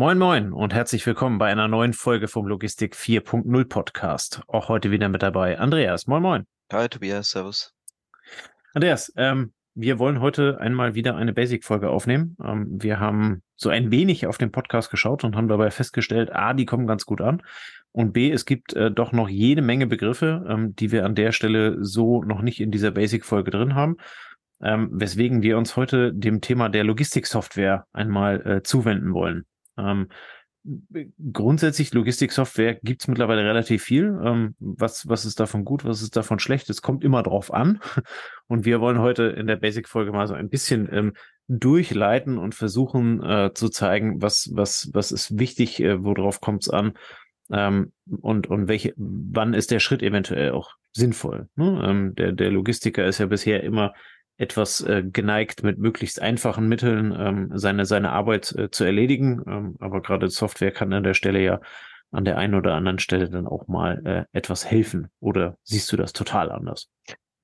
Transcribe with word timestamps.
Moin 0.00 0.16
Moin 0.16 0.52
und 0.52 0.72
herzlich 0.72 1.04
willkommen 1.06 1.38
bei 1.38 1.50
einer 1.50 1.66
neuen 1.66 1.92
Folge 1.92 2.28
vom 2.28 2.46
Logistik 2.46 2.94
4.0 2.94 3.64
Podcast. 3.64 4.42
Auch 4.46 4.68
heute 4.68 4.92
wieder 4.92 5.08
mit 5.08 5.24
dabei 5.24 5.58
Andreas. 5.58 6.06
Moin 6.06 6.22
Moin. 6.22 6.46
Hi 6.72 6.88
Tobias, 6.88 7.30
Servus. 7.30 7.74
Andreas, 8.74 9.12
ähm, 9.16 9.52
wir 9.74 9.98
wollen 9.98 10.20
heute 10.20 10.60
einmal 10.60 10.94
wieder 10.94 11.16
eine 11.16 11.32
Basic-Folge 11.32 11.90
aufnehmen. 11.90 12.36
Ähm, 12.40 12.68
wir 12.80 13.00
haben 13.00 13.42
so 13.56 13.70
ein 13.70 13.90
wenig 13.90 14.28
auf 14.28 14.38
den 14.38 14.52
Podcast 14.52 14.88
geschaut 14.92 15.24
und 15.24 15.34
haben 15.34 15.48
dabei 15.48 15.72
festgestellt, 15.72 16.32
A, 16.32 16.54
die 16.54 16.64
kommen 16.64 16.86
ganz 16.86 17.04
gut 17.04 17.20
an 17.20 17.42
und 17.90 18.12
B, 18.12 18.30
es 18.30 18.44
gibt 18.44 18.74
äh, 18.74 18.92
doch 18.92 19.10
noch 19.10 19.28
jede 19.28 19.62
Menge 19.62 19.88
Begriffe, 19.88 20.46
ähm, 20.48 20.76
die 20.76 20.92
wir 20.92 21.04
an 21.04 21.16
der 21.16 21.32
Stelle 21.32 21.84
so 21.84 22.22
noch 22.22 22.40
nicht 22.40 22.60
in 22.60 22.70
dieser 22.70 22.92
Basic-Folge 22.92 23.50
drin 23.50 23.74
haben. 23.74 23.96
Ähm, 24.62 24.90
weswegen 24.92 25.42
wir 25.42 25.58
uns 25.58 25.74
heute 25.74 26.14
dem 26.14 26.40
Thema 26.40 26.68
der 26.68 26.84
Logistiksoftware 26.84 27.88
einmal 27.92 28.46
äh, 28.46 28.62
zuwenden 28.62 29.12
wollen. 29.12 29.44
Ähm, 29.78 30.08
grundsätzlich 31.32 31.94
Logistiksoftware 31.94 32.74
gibt 32.82 33.02
es 33.02 33.08
mittlerweile 33.08 33.44
relativ 33.44 33.82
viel. 33.82 34.18
Ähm, 34.24 34.54
was, 34.58 35.08
was 35.08 35.24
ist 35.24 35.40
davon 35.40 35.64
gut, 35.64 35.84
was 35.84 36.02
ist 36.02 36.16
davon 36.16 36.38
schlecht? 36.38 36.68
Es 36.68 36.82
kommt 36.82 37.04
immer 37.04 37.22
drauf 37.22 37.52
an. 37.52 37.80
Und 38.48 38.64
wir 38.64 38.80
wollen 38.80 38.98
heute 38.98 39.24
in 39.24 39.46
der 39.46 39.56
Basic-Folge 39.56 40.12
mal 40.12 40.26
so 40.26 40.34
ein 40.34 40.48
bisschen 40.48 40.88
ähm, 40.92 41.12
durchleiten 41.48 42.36
und 42.36 42.54
versuchen 42.54 43.22
äh, 43.22 43.52
zu 43.54 43.70
zeigen, 43.70 44.20
was, 44.20 44.50
was, 44.52 44.90
was 44.92 45.12
ist 45.12 45.38
wichtig, 45.38 45.80
äh, 45.80 46.04
worauf 46.04 46.42
kommt 46.42 46.62
es 46.62 46.68
an 46.68 46.92
ähm, 47.50 47.92
und, 48.20 48.48
und 48.48 48.68
welche, 48.68 48.92
wann 48.96 49.54
ist 49.54 49.70
der 49.70 49.80
Schritt 49.80 50.02
eventuell 50.02 50.52
auch 50.52 50.72
sinnvoll. 50.92 51.48
Ne? 51.56 51.82
Ähm, 51.84 52.14
der, 52.14 52.32
der 52.32 52.50
Logistiker 52.50 53.06
ist 53.06 53.18
ja 53.18 53.26
bisher 53.26 53.62
immer 53.62 53.94
etwas 54.38 54.80
äh, 54.80 55.02
geneigt, 55.02 55.62
mit 55.62 55.78
möglichst 55.78 56.22
einfachen 56.22 56.68
Mitteln 56.68 57.14
ähm, 57.18 57.50
seine, 57.54 57.84
seine 57.84 58.12
Arbeit 58.12 58.52
äh, 58.52 58.70
zu 58.70 58.84
erledigen. 58.84 59.42
Ähm, 59.46 59.76
aber 59.80 60.00
gerade 60.00 60.30
Software 60.30 60.70
kann 60.70 60.92
an 60.92 61.02
der 61.02 61.14
Stelle 61.14 61.40
ja 61.42 61.60
an 62.10 62.24
der 62.24 62.38
einen 62.38 62.54
oder 62.54 62.74
anderen 62.74 62.98
Stelle 62.98 63.28
dann 63.28 63.46
auch 63.46 63.68
mal 63.68 64.26
äh, 64.32 64.36
etwas 64.36 64.64
helfen. 64.64 65.10
Oder 65.20 65.58
siehst 65.62 65.92
du 65.92 65.96
das 65.96 66.12
total 66.12 66.50
anders? 66.50 66.88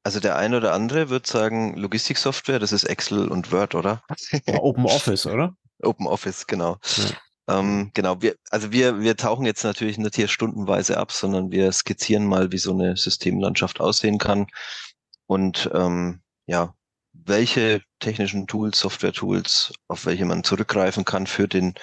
Also 0.04 0.20
der 0.20 0.36
eine 0.36 0.56
oder 0.56 0.72
andere 0.72 1.10
wird 1.10 1.26
sagen, 1.26 1.76
Logistiksoftware, 1.76 2.58
das 2.58 2.72
ist 2.72 2.84
Excel 2.84 3.28
und 3.28 3.52
Word, 3.52 3.74
oder? 3.74 4.02
Open 4.46 4.86
Office, 4.86 5.26
oder? 5.26 5.54
Open 5.82 6.06
Office, 6.06 6.46
genau. 6.46 6.78
Ja. 6.96 7.58
Ähm, 7.58 7.90
genau, 7.92 8.22
wir, 8.22 8.36
also 8.50 8.72
wir, 8.72 9.00
wir 9.00 9.16
tauchen 9.16 9.44
jetzt 9.44 9.64
natürlich 9.64 9.98
nicht 9.98 10.14
hier 10.14 10.28
stundenweise 10.28 10.96
ab, 10.96 11.12
sondern 11.12 11.50
wir 11.50 11.72
skizzieren 11.72 12.24
mal, 12.26 12.52
wie 12.52 12.58
so 12.58 12.72
eine 12.72 12.96
Systemlandschaft 12.96 13.80
aussehen 13.80 14.18
kann. 14.18 14.46
Und 15.26 15.70
ähm, 15.74 16.20
ja, 16.46 16.74
welche 17.14 17.82
technischen 18.00 18.46
Tools, 18.46 18.78
Software-Tools, 18.78 19.72
auf 19.88 20.06
welche 20.06 20.24
man 20.24 20.44
zurückgreifen 20.44 21.04
kann 21.04 21.26
für 21.26 21.48
den, 21.48 21.74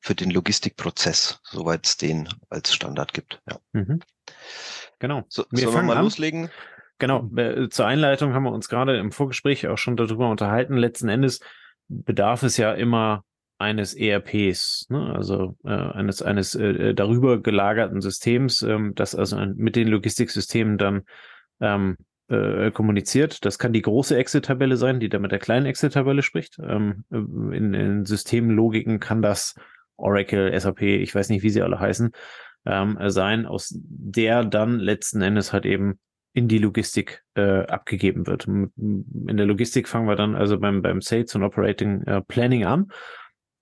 für 0.00 0.14
den 0.14 0.30
Logistikprozess, 0.30 1.40
soweit 1.42 1.86
es 1.86 1.96
den 1.96 2.28
als 2.48 2.72
Standard 2.74 3.12
gibt. 3.12 3.40
Ja. 3.48 3.58
Mhm. 3.72 4.00
Genau. 4.98 5.24
So, 5.28 5.44
wir 5.50 5.64
sollen 5.64 5.74
wir 5.74 5.82
mal 5.82 5.96
an? 5.96 6.04
loslegen? 6.04 6.50
Genau. 6.98 7.28
Äh, 7.36 7.68
zur 7.70 7.86
Einleitung 7.86 8.34
haben 8.34 8.44
wir 8.44 8.52
uns 8.52 8.68
gerade 8.68 8.98
im 8.98 9.10
Vorgespräch 9.10 9.66
auch 9.66 9.78
schon 9.78 9.96
darüber 9.96 10.28
unterhalten. 10.28 10.76
Letzten 10.76 11.08
Endes 11.08 11.40
bedarf 11.88 12.42
es 12.42 12.56
ja 12.58 12.72
immer 12.74 13.24
eines 13.58 13.94
ERPs, 13.94 14.86
ne? 14.88 15.12
also 15.14 15.56
äh, 15.64 15.70
eines 15.70 16.22
eines 16.22 16.54
äh, 16.54 16.94
darüber 16.94 17.42
gelagerten 17.42 18.00
Systems, 18.00 18.62
ähm, 18.62 18.94
das 18.94 19.14
also 19.14 19.36
mit 19.54 19.76
den 19.76 19.88
Logistiksystemen 19.88 20.78
dann 20.78 21.02
ähm, 21.60 21.96
äh, 22.30 22.70
kommuniziert. 22.70 23.44
Das 23.44 23.58
kann 23.58 23.72
die 23.72 23.82
große 23.82 24.16
Excel-Tabelle 24.16 24.76
sein, 24.76 25.00
die 25.00 25.08
da 25.08 25.18
mit 25.18 25.32
der 25.32 25.38
kleinen 25.38 25.66
Excel-Tabelle 25.66 26.22
spricht. 26.22 26.58
Ähm, 26.60 27.04
in, 27.10 27.74
in 27.74 28.06
Systemlogiken 28.06 29.00
kann 29.00 29.22
das 29.22 29.54
Oracle, 29.96 30.58
SAP, 30.58 30.82
ich 30.82 31.14
weiß 31.14 31.28
nicht, 31.28 31.42
wie 31.42 31.50
sie 31.50 31.62
alle 31.62 31.78
heißen, 31.78 32.12
ähm, 32.66 32.98
sein, 33.06 33.46
aus 33.46 33.74
der 33.74 34.44
dann 34.44 34.78
letzten 34.78 35.22
Endes 35.22 35.52
halt 35.52 35.66
eben 35.66 35.98
in 36.32 36.46
die 36.46 36.58
Logistik 36.58 37.24
äh, 37.34 37.66
abgegeben 37.66 38.26
wird. 38.26 38.46
In 38.46 39.36
der 39.36 39.46
Logistik 39.46 39.88
fangen 39.88 40.06
wir 40.06 40.16
dann 40.16 40.36
also 40.36 40.58
beim, 40.58 40.82
beim 40.82 41.00
Sales 41.00 41.34
und 41.34 41.42
Operating 41.42 42.02
äh, 42.04 42.20
Planning 42.22 42.64
an. 42.64 42.92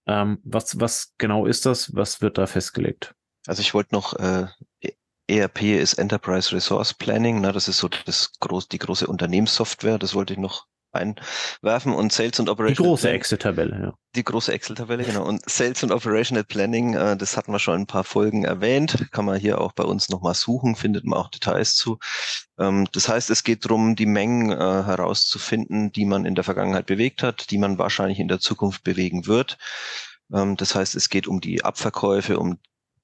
Ähm, 0.06 0.38
was, 0.44 0.78
was 0.78 1.14
genau 1.18 1.46
ist 1.46 1.66
das? 1.66 1.94
Was 1.94 2.20
wird 2.20 2.38
da 2.38 2.46
festgelegt? 2.46 3.14
Also 3.46 3.60
ich 3.60 3.72
wollte 3.72 3.94
noch 3.94 4.14
äh, 4.18 4.46
ERP 5.28 5.62
ist 5.62 5.94
Enterprise 5.94 6.54
Resource 6.54 6.94
Planning. 6.94 7.40
Ne, 7.40 7.52
das 7.52 7.68
ist 7.68 7.78
so 7.78 7.88
das 7.88 8.32
groß, 8.40 8.68
die 8.68 8.78
große 8.78 9.06
Unternehmenssoftware. 9.06 9.98
Das 9.98 10.14
wollte 10.14 10.32
ich 10.32 10.38
noch 10.38 10.66
einwerfen. 10.92 11.92
Und 11.94 12.12
Sales 12.12 12.40
und 12.40 12.48
Operational 12.48 12.84
Die 12.84 12.88
große 12.88 13.10
Excel-Tabelle, 13.10 13.80
ja. 13.82 13.94
Die 14.16 14.24
große 14.24 14.52
Excel-Tabelle, 14.52 15.04
genau. 15.04 15.24
Und 15.24 15.48
Sales 15.48 15.82
und 15.82 15.92
Operational 15.92 16.44
Planning, 16.44 16.94
äh, 16.94 17.16
das 17.16 17.36
hatten 17.36 17.52
wir 17.52 17.58
schon 17.58 17.80
ein 17.80 17.86
paar 17.86 18.04
Folgen 18.04 18.44
erwähnt. 18.44 19.08
Kann 19.12 19.24
man 19.24 19.38
hier 19.38 19.60
auch 19.60 19.72
bei 19.72 19.84
uns 19.84 20.08
nochmal 20.08 20.34
suchen, 20.34 20.76
findet 20.76 21.04
man 21.04 21.18
auch 21.18 21.28
Details 21.28 21.76
zu. 21.76 21.98
Ähm, 22.58 22.86
das 22.92 23.08
heißt, 23.08 23.30
es 23.30 23.44
geht 23.44 23.64
darum, 23.64 23.96
die 23.96 24.06
Mengen 24.06 24.50
äh, 24.50 24.56
herauszufinden, 24.56 25.92
die 25.92 26.04
man 26.04 26.24
in 26.24 26.34
der 26.34 26.44
Vergangenheit 26.44 26.86
bewegt 26.86 27.22
hat, 27.22 27.50
die 27.50 27.58
man 27.58 27.78
wahrscheinlich 27.78 28.18
in 28.18 28.28
der 28.28 28.40
Zukunft 28.40 28.82
bewegen 28.82 29.26
wird. 29.26 29.58
Ähm, 30.32 30.56
das 30.56 30.74
heißt, 30.74 30.94
es 30.94 31.08
geht 31.08 31.26
um 31.26 31.40
die 31.40 31.64
Abverkäufe, 31.64 32.38
um 32.38 32.58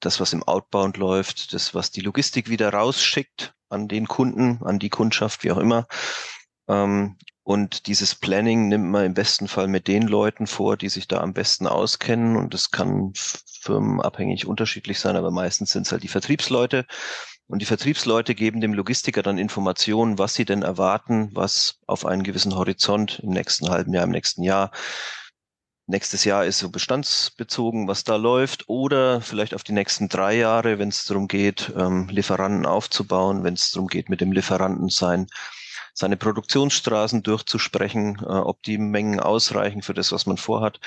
das, 0.05 0.21
was 0.21 0.33
im 0.33 0.43
Outbound 0.43 0.97
läuft, 0.97 1.53
das, 1.53 1.75
was 1.75 1.91
die 1.91 2.01
Logistik 2.01 2.49
wieder 2.49 2.73
rausschickt 2.73 3.55
an 3.69 3.89
den 3.89 4.07
Kunden, 4.07 4.63
an 4.63 4.79
die 4.79 4.91
Kundschaft, 4.91 5.45
wie 5.45 5.53
auch 5.53 5.59
immer. 5.59 5.87
Ähm, 6.69 7.17
und 7.43 7.89
dieses 7.89 8.15
Planning 8.15 8.69
nimmt 8.69 8.91
man 8.91 9.05
im 9.05 9.15
besten 9.15 9.49
Fall 9.49 9.69
mit 9.69 9.87
den 9.87 10.09
Leuten 10.09 10.47
vor, 10.47 10.79
die 10.79 10.89
sich 10.89 11.09
da 11.09 11.21
am 11.21 11.35
besten 11.35 11.67
auskennen. 11.67 12.37
Und 12.37 12.55
das 12.55 12.71
kann 12.71 13.13
firmenabhängig 13.61 14.47
unterschiedlich 14.47 14.99
sein, 14.99 15.17
aber 15.17 15.31
meistens 15.31 15.73
sind 15.73 15.87
es 15.87 15.93
halt 15.93 16.03
die 16.03 16.09
Vertriebsleute. 16.09 16.87
Und 17.47 17.61
die 17.61 17.67
Vertriebsleute 17.67 18.35
geben 18.35 18.63
dem 18.63 18.73
Logistiker 18.73 19.23
dann 19.23 19.37
Informationen, 19.37 20.19
was 20.19 20.35
sie 20.35 20.47
denn 20.47 20.63
erwarten, 20.63 21.29
was 21.35 21.79
auf 21.87 22.07
einen 22.07 22.23
gewissen 22.23 22.55
Horizont 22.55 23.21
im 23.23 23.31
nächsten 23.31 23.69
halben 23.69 23.93
Jahr, 23.93 24.05
im 24.05 24.11
nächsten 24.11 24.43
Jahr 24.43 24.71
nächstes 25.87 26.25
Jahr 26.25 26.45
ist 26.45 26.59
so 26.59 26.71
bestandsbezogen, 26.71 27.89
was 27.89 28.05
da 28.05 28.17
läuft, 28.17 28.69
oder 28.69 29.21
vielleicht 29.21 29.55
auf 29.55 29.65
die 29.65 29.72
nächsten 29.72 30.09
drei 30.09 30.37
Jahre, 30.37 30.78
wenn 30.78 30.89
es 30.89 31.05
darum 31.05 31.28
geht, 31.28 31.72
ähm, 31.77 32.09
Lieferanten 32.09 32.67
aufzubauen, 32.67 33.45
wenn 33.45 33.55
es 33.55 33.72
darum 33.72 33.89
geht, 33.89 34.09
mit 34.09 34.21
dem 34.21 34.33
Lieferanten 34.33 34.89
sein, 34.89 35.27
seine 35.93 36.17
Produktionsstraßen 36.17 37.23
durchzusprechen, 37.23 38.19
äh, 38.21 38.25
ob 38.25 38.62
die 38.62 38.78
Mengen 38.78 39.21
ausreichen 39.21 39.83
für 39.83 39.94
das, 39.94 40.12
was 40.12 40.27
man 40.27 40.37
vorhat. 40.37 40.81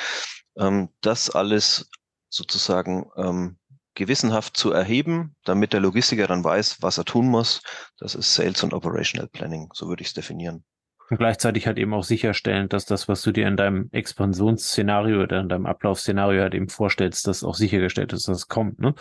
Ähm, 0.58 0.90
das 1.02 1.30
alles 1.30 1.90
sozusagen 2.30 3.10
ähm, 3.16 3.58
gewissenhaft 3.94 4.58
zu 4.58 4.72
erheben, 4.72 5.36
damit 5.44 5.74
der 5.74 5.80
Logistiker 5.80 6.28
dann 6.28 6.44
weiß, 6.44 6.82
was 6.82 6.98
er 6.98 7.06
tun 7.06 7.28
muss. 7.28 7.62
Das 7.98 8.16
ist 8.16 8.34
Sales 8.34 8.64
und 8.64 8.74
Operational 8.74 9.28
Planning, 9.28 9.70
so 9.74 9.88
würde 9.88 10.02
ich 10.02 10.10
es 10.10 10.14
definieren. 10.14 10.64
Und 11.10 11.18
gleichzeitig 11.18 11.68
halt 11.68 11.78
eben 11.78 11.94
auch 11.94 12.04
sicherstellen, 12.04 12.68
dass 12.68 12.86
das, 12.86 13.08
was 13.08 13.22
du 13.22 13.32
dir 13.32 13.48
in 13.48 13.56
deinem 13.56 13.90
Expansionsszenario 13.92 15.24
oder 15.24 15.40
in 15.40 15.48
deinem 15.48 15.66
Ablaufsszenario 15.66 16.42
halt 16.42 16.54
eben 16.54 16.68
vorstellst, 16.68 17.28
dass 17.28 17.44
auch 17.44 17.56
sichergestellt 17.56 18.12
ist, 18.12 18.28
dass 18.28 18.38
es 18.38 18.48
kommt, 18.48 18.80
ne? 18.80 18.94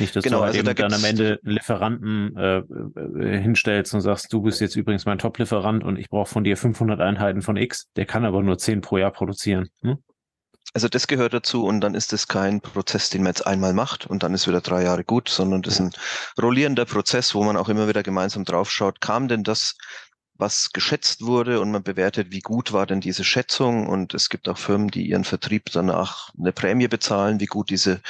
Nicht, 0.00 0.16
dass 0.16 0.24
genau, 0.24 0.38
du 0.38 0.44
halt 0.44 0.56
also 0.56 0.58
eben 0.60 0.76
da 0.76 0.88
dann 0.88 0.94
am 0.94 1.04
Ende 1.04 1.38
Lieferanten 1.42 2.36
äh, 2.36 2.58
äh, 2.58 3.40
hinstellst 3.40 3.94
und 3.94 4.00
sagst, 4.00 4.32
du 4.32 4.42
bist 4.42 4.60
jetzt 4.60 4.76
übrigens 4.76 5.04
mein 5.04 5.18
Top-Lieferant 5.18 5.84
und 5.84 5.98
ich 5.98 6.08
brauche 6.08 6.28
von 6.28 6.42
dir 6.42 6.56
500 6.56 7.00
Einheiten 7.00 7.42
von 7.42 7.56
X, 7.56 7.90
der 7.94 8.06
kann 8.06 8.24
aber 8.24 8.42
nur 8.42 8.58
10 8.58 8.80
pro 8.80 8.98
Jahr 8.98 9.12
produzieren. 9.12 9.68
Ne? 9.82 9.98
Also 10.72 10.88
das 10.88 11.06
gehört 11.06 11.34
dazu 11.34 11.64
und 11.64 11.80
dann 11.82 11.94
ist 11.94 12.12
es 12.12 12.26
kein 12.26 12.60
Prozess, 12.60 13.10
den 13.10 13.22
man 13.22 13.30
jetzt 13.30 13.46
einmal 13.46 13.74
macht 13.74 14.06
und 14.06 14.24
dann 14.24 14.34
ist 14.34 14.48
wieder 14.48 14.60
drei 14.60 14.82
Jahre 14.82 15.04
gut, 15.04 15.28
sondern 15.28 15.62
das 15.62 15.74
ist 15.74 15.80
ein 15.80 15.90
rollierender 16.42 16.84
Prozess, 16.84 17.34
wo 17.34 17.44
man 17.44 17.56
auch 17.56 17.68
immer 17.68 17.86
wieder 17.86 18.02
gemeinsam 18.02 18.44
draufschaut, 18.44 19.00
kam 19.00 19.28
denn 19.28 19.44
das 19.44 19.76
was 20.36 20.72
geschätzt 20.72 21.22
wurde 21.22 21.60
und 21.60 21.70
man 21.70 21.82
bewertet, 21.82 22.28
wie 22.30 22.40
gut 22.40 22.72
war 22.72 22.86
denn 22.86 23.00
diese 23.00 23.24
Schätzung. 23.24 23.86
Und 23.86 24.14
es 24.14 24.28
gibt 24.28 24.48
auch 24.48 24.58
Firmen, 24.58 24.88
die 24.88 25.06
ihren 25.06 25.24
Vertrieb 25.24 25.70
danach 25.72 26.30
eine 26.38 26.52
Prämie 26.52 26.88
bezahlen, 26.88 27.40
wie 27.40 27.46
gut 27.46 27.70
diese 27.70 28.00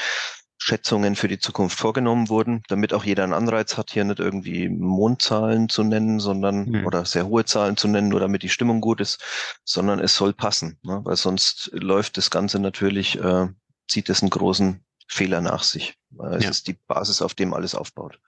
Schätzungen 0.57 1.15
für 1.15 1.29
die 1.29 1.39
Zukunft 1.39 1.79
vorgenommen 1.79 2.31
wurden, 2.31 2.63
damit 2.69 2.95
auch 2.95 3.05
jeder 3.05 3.25
einen 3.25 3.35
Anreiz 3.35 3.77
hat, 3.77 3.91
hier 3.91 4.05
nicht 4.05 4.19
irgendwie 4.19 4.71
Mondzahlen 4.71 5.69
zu 5.69 5.85
nennen, 5.85 6.21
sondern 6.21 6.71
mhm. 6.71 6.87
oder 6.87 7.05
sehr 7.05 7.27
hohe 7.27 7.45
Zahlen 7.45 7.77
zu 7.77 7.87
nennen, 7.87 8.09
nur 8.09 8.21
damit 8.21 8.43
die 8.43 8.49
Stimmung 8.49 8.81
gut 8.81 9.03
ist, 9.03 9.23
sondern 9.65 9.99
es 9.99 10.17
soll 10.17 10.33
passen, 10.33 10.79
ne? 10.83 11.01
weil 11.05 11.17
sonst 11.17 11.71
läuft 11.75 12.17
das 12.17 12.31
Ganze 12.31 12.61
natürlich, 12.61 13.19
äh, 13.19 13.49
zieht 13.89 14.09
es 14.09 14.23
einen 14.23 14.31
großen 14.31 14.83
Fehler 15.07 15.43
nach 15.43 15.65
sich. 15.65 15.99
Es 16.33 16.45
ja. 16.45 16.51
ist 16.51 16.67
die 16.67 16.79
Basis, 16.87 17.21
auf 17.21 17.35
dem 17.35 17.53
alles 17.53 17.75
aufbaut. 17.75 18.19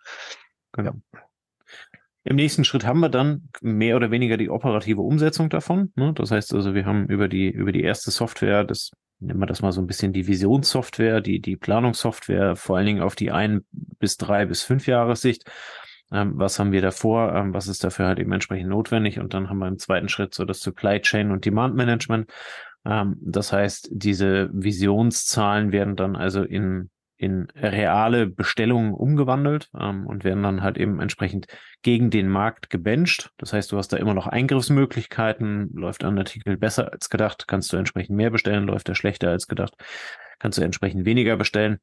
Genau. 0.73 0.93
Ja. 1.15 1.26
Im 2.29 2.35
nächsten 2.35 2.65
Schritt 2.65 2.85
haben 2.85 2.99
wir 2.99 3.09
dann 3.09 3.49
mehr 3.61 3.95
oder 3.95 4.11
weniger 4.11 4.37
die 4.37 4.51
operative 4.51 5.01
Umsetzung 5.01 5.49
davon. 5.49 5.93
Ne? 5.95 6.13
Das 6.13 6.33
heißt 6.33 6.53
also, 6.55 6.75
wir 6.75 6.85
haben 6.85 7.07
über 7.07 7.29
die, 7.29 7.49
über 7.49 7.71
die 7.71 7.83
erste 7.83 8.11
Software, 8.11 8.65
das 8.65 8.91
nennen 9.21 9.39
wir 9.39 9.47
das 9.47 9.63
mal 9.63 9.71
so 9.71 9.81
ein 9.81 9.87
bisschen 9.87 10.13
die 10.13 10.27
Visionssoftware, 10.27 11.21
die, 11.21 11.41
die 11.41 11.57
Planungssoftware, 11.57 12.57
vor 12.57 12.77
allen 12.77 12.87
Dingen 12.87 13.01
auf 13.01 13.15
die 13.15 13.31
ein 13.31 13.65
bis 13.71 14.17
drei 14.17 14.45
bis 14.45 14.65
fünf 14.65 14.89
Jahressicht. 14.89 15.45
Ähm, 16.11 16.33
was 16.35 16.59
haben 16.59 16.73
wir 16.73 16.83
davor? 16.83 17.33
Ähm, 17.33 17.55
was 17.55 17.69
ist 17.69 17.85
dafür 17.85 18.09
halt 18.09 18.19
eben 18.19 18.33
entsprechend 18.33 18.71
notwendig? 18.71 19.21
Und 19.21 19.33
dann 19.33 19.49
haben 19.49 19.59
wir 19.59 19.69
im 19.69 19.79
zweiten 19.79 20.09
Schritt 20.09 20.35
so 20.35 20.45
das 20.45 20.59
Supply 20.59 21.01
Chain 21.01 21.31
und 21.31 21.45
Demand 21.45 21.77
Management. 21.77 22.29
Ähm, 22.85 23.19
das 23.21 23.53
heißt, 23.53 23.91
diese 23.93 24.51
Visionszahlen 24.53 25.71
werden 25.71 25.95
dann 25.95 26.17
also 26.17 26.43
in 26.43 26.91
in 27.19 27.49
reale 27.55 28.27
Bestellungen 28.27 28.93
umgewandelt 28.93 29.71
ähm, 29.79 30.07
und 30.07 30.25
werden 30.25 30.43
dann 30.43 30.63
halt 30.63 30.77
eben 30.77 31.01
entsprechend 31.01 31.47
gegen 31.83 32.11
den 32.11 32.29
Markt 32.29 32.69
gebencht. 32.69 33.31
Das 33.39 33.53
heißt, 33.53 33.73
du 33.73 33.79
hast 33.79 33.93
da 33.93 33.97
immer 33.97 34.15
noch 34.15 34.27
Eingriffsmöglichkeiten. 34.27 35.71
Läuft 35.75 36.05
ein 36.05 36.19
Artikel 36.19 36.57
besser 36.57 36.93
als 36.93 37.09
gedacht, 37.09 37.47
kannst 37.47 37.73
du 37.73 37.77
entsprechend 37.77 38.17
mehr 38.17 38.31
bestellen. 38.31 38.67
Läuft 38.67 38.89
er 38.89 38.95
schlechter 38.95 39.31
als 39.31 39.47
gedacht, 39.47 39.75
kannst 40.39 40.59
du 40.59 40.63
entsprechend 40.63 41.07
weniger 41.07 41.37
bestellen. 41.37 41.79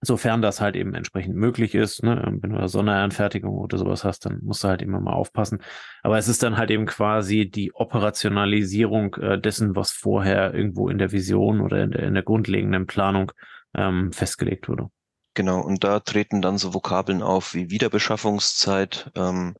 Sofern 0.00 0.40
das 0.42 0.60
halt 0.60 0.76
eben 0.76 0.94
entsprechend 0.94 1.34
möglich 1.34 1.74
ist, 1.74 2.04
ne? 2.04 2.22
wenn 2.40 2.50
du 2.50 2.56
eine 2.56 2.68
Sonderanfertigung 2.68 3.58
oder 3.58 3.78
sowas 3.78 4.04
hast, 4.04 4.24
dann 4.26 4.38
musst 4.42 4.62
du 4.62 4.68
halt 4.68 4.80
immer 4.80 5.00
mal 5.00 5.12
aufpassen. 5.12 5.58
Aber 6.04 6.16
es 6.18 6.28
ist 6.28 6.44
dann 6.44 6.56
halt 6.56 6.70
eben 6.70 6.86
quasi 6.86 7.50
die 7.50 7.74
Operationalisierung 7.74 9.16
äh, 9.16 9.40
dessen, 9.40 9.74
was 9.74 9.90
vorher 9.90 10.54
irgendwo 10.54 10.88
in 10.88 10.98
der 10.98 11.10
Vision 11.10 11.60
oder 11.60 11.82
in 11.82 11.90
der, 11.90 12.04
in 12.04 12.14
der 12.14 12.22
grundlegenden 12.22 12.86
Planung 12.86 13.32
ähm, 13.74 14.12
festgelegt 14.12 14.68
wurde. 14.68 14.90
Genau, 15.34 15.60
und 15.60 15.84
da 15.84 16.00
treten 16.00 16.42
dann 16.42 16.58
so 16.58 16.74
Vokabeln 16.74 17.22
auf 17.22 17.54
wie 17.54 17.70
Wiederbeschaffungszeit, 17.70 19.10
ähm, 19.14 19.56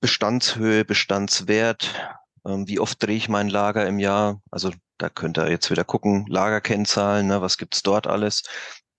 Bestandshöhe, 0.00 0.84
Bestandswert, 0.84 1.94
ähm, 2.46 2.66
wie 2.66 2.80
oft 2.80 3.02
drehe 3.02 3.16
ich 3.16 3.28
mein 3.28 3.48
Lager 3.48 3.86
im 3.86 3.98
Jahr. 3.98 4.40
Also 4.50 4.72
da 4.98 5.08
könnt 5.08 5.38
ihr 5.38 5.50
jetzt 5.50 5.70
wieder 5.70 5.84
gucken, 5.84 6.26
Lagerkennzahlen, 6.28 7.26
ne, 7.26 7.40
was 7.42 7.58
gibt's 7.58 7.82
dort 7.82 8.06
alles. 8.06 8.42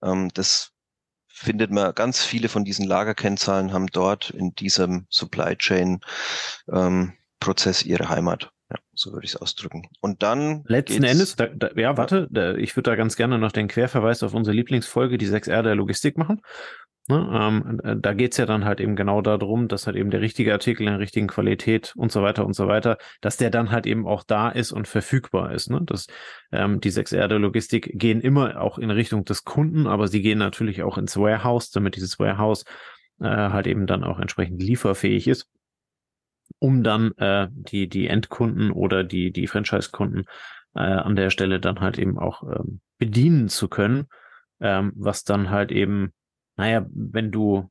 Ähm, 0.02 0.30
das 0.34 0.72
findet 1.28 1.70
man, 1.70 1.94
ganz 1.94 2.22
viele 2.24 2.48
von 2.48 2.64
diesen 2.64 2.86
Lagerkennzahlen 2.86 3.72
haben 3.72 3.88
dort 3.88 4.30
in 4.30 4.54
diesem 4.54 5.06
Supply 5.10 5.56
Chain 5.56 6.00
ähm, 6.72 7.14
Prozess 7.40 7.82
ihre 7.82 8.08
Heimat. 8.08 8.52
Ja, 8.72 8.78
so 8.94 9.12
würde 9.12 9.26
ich 9.26 9.32
es 9.32 9.36
ausdrücken. 9.36 9.88
Und 10.00 10.22
dann. 10.22 10.64
Letzten 10.66 11.04
Endes, 11.04 11.36
da, 11.36 11.46
da, 11.46 11.70
ja, 11.76 11.96
warte, 11.98 12.26
da, 12.30 12.54
ich 12.54 12.74
würde 12.74 12.90
da 12.90 12.96
ganz 12.96 13.16
gerne 13.16 13.38
noch 13.38 13.52
den 13.52 13.68
Querverweis 13.68 14.22
auf 14.22 14.32
unsere 14.32 14.56
Lieblingsfolge, 14.56 15.18
die 15.18 15.26
6R 15.26 15.62
der 15.62 15.74
Logistik 15.74 16.16
machen. 16.16 16.40
Ne, 17.08 17.28
ähm, 17.34 17.80
äh, 17.82 17.96
da 17.98 18.14
geht's 18.14 18.36
ja 18.36 18.46
dann 18.46 18.64
halt 18.64 18.80
eben 18.80 18.94
genau 18.94 19.20
darum, 19.20 19.66
dass 19.66 19.86
halt 19.86 19.96
eben 19.96 20.10
der 20.10 20.20
richtige 20.20 20.52
Artikel 20.52 20.84
in 20.84 20.92
der 20.92 21.00
richtigen 21.00 21.26
Qualität 21.26 21.92
und 21.96 22.12
so 22.12 22.22
weiter 22.22 22.46
und 22.46 22.54
so 22.54 22.68
weiter, 22.68 22.96
dass 23.20 23.36
der 23.36 23.50
dann 23.50 23.72
halt 23.72 23.86
eben 23.86 24.06
auch 24.06 24.22
da 24.22 24.48
ist 24.48 24.70
und 24.70 24.86
verfügbar 24.86 25.52
ist. 25.52 25.68
Ne? 25.68 25.80
Das, 25.84 26.06
ähm, 26.52 26.80
die 26.80 26.92
6R 26.92 27.26
der 27.26 27.40
Logistik 27.40 27.90
gehen 27.94 28.20
immer 28.20 28.60
auch 28.60 28.78
in 28.78 28.90
Richtung 28.92 29.24
des 29.24 29.44
Kunden, 29.44 29.88
aber 29.88 30.06
sie 30.06 30.22
gehen 30.22 30.38
natürlich 30.38 30.84
auch 30.84 30.96
ins 30.96 31.16
Warehouse, 31.16 31.70
damit 31.72 31.96
dieses 31.96 32.20
Warehouse 32.20 32.64
äh, 33.20 33.26
halt 33.26 33.66
eben 33.66 33.86
dann 33.86 34.04
auch 34.04 34.20
entsprechend 34.20 34.62
lieferfähig 34.62 35.26
ist 35.26 35.48
um 36.62 36.84
dann 36.84 37.10
äh, 37.16 37.48
die, 37.50 37.88
die 37.88 38.06
Endkunden 38.06 38.70
oder 38.70 39.02
die, 39.02 39.32
die 39.32 39.48
Franchise-Kunden 39.48 40.26
äh, 40.76 40.80
an 40.80 41.16
der 41.16 41.30
Stelle 41.30 41.58
dann 41.58 41.80
halt 41.80 41.98
eben 41.98 42.20
auch 42.20 42.44
ähm, 42.44 42.80
bedienen 42.98 43.48
zu 43.48 43.66
können. 43.66 44.06
Ähm, 44.60 44.92
was 44.94 45.24
dann 45.24 45.50
halt 45.50 45.72
eben, 45.72 46.12
naja, 46.56 46.86
wenn 46.94 47.32
du 47.32 47.68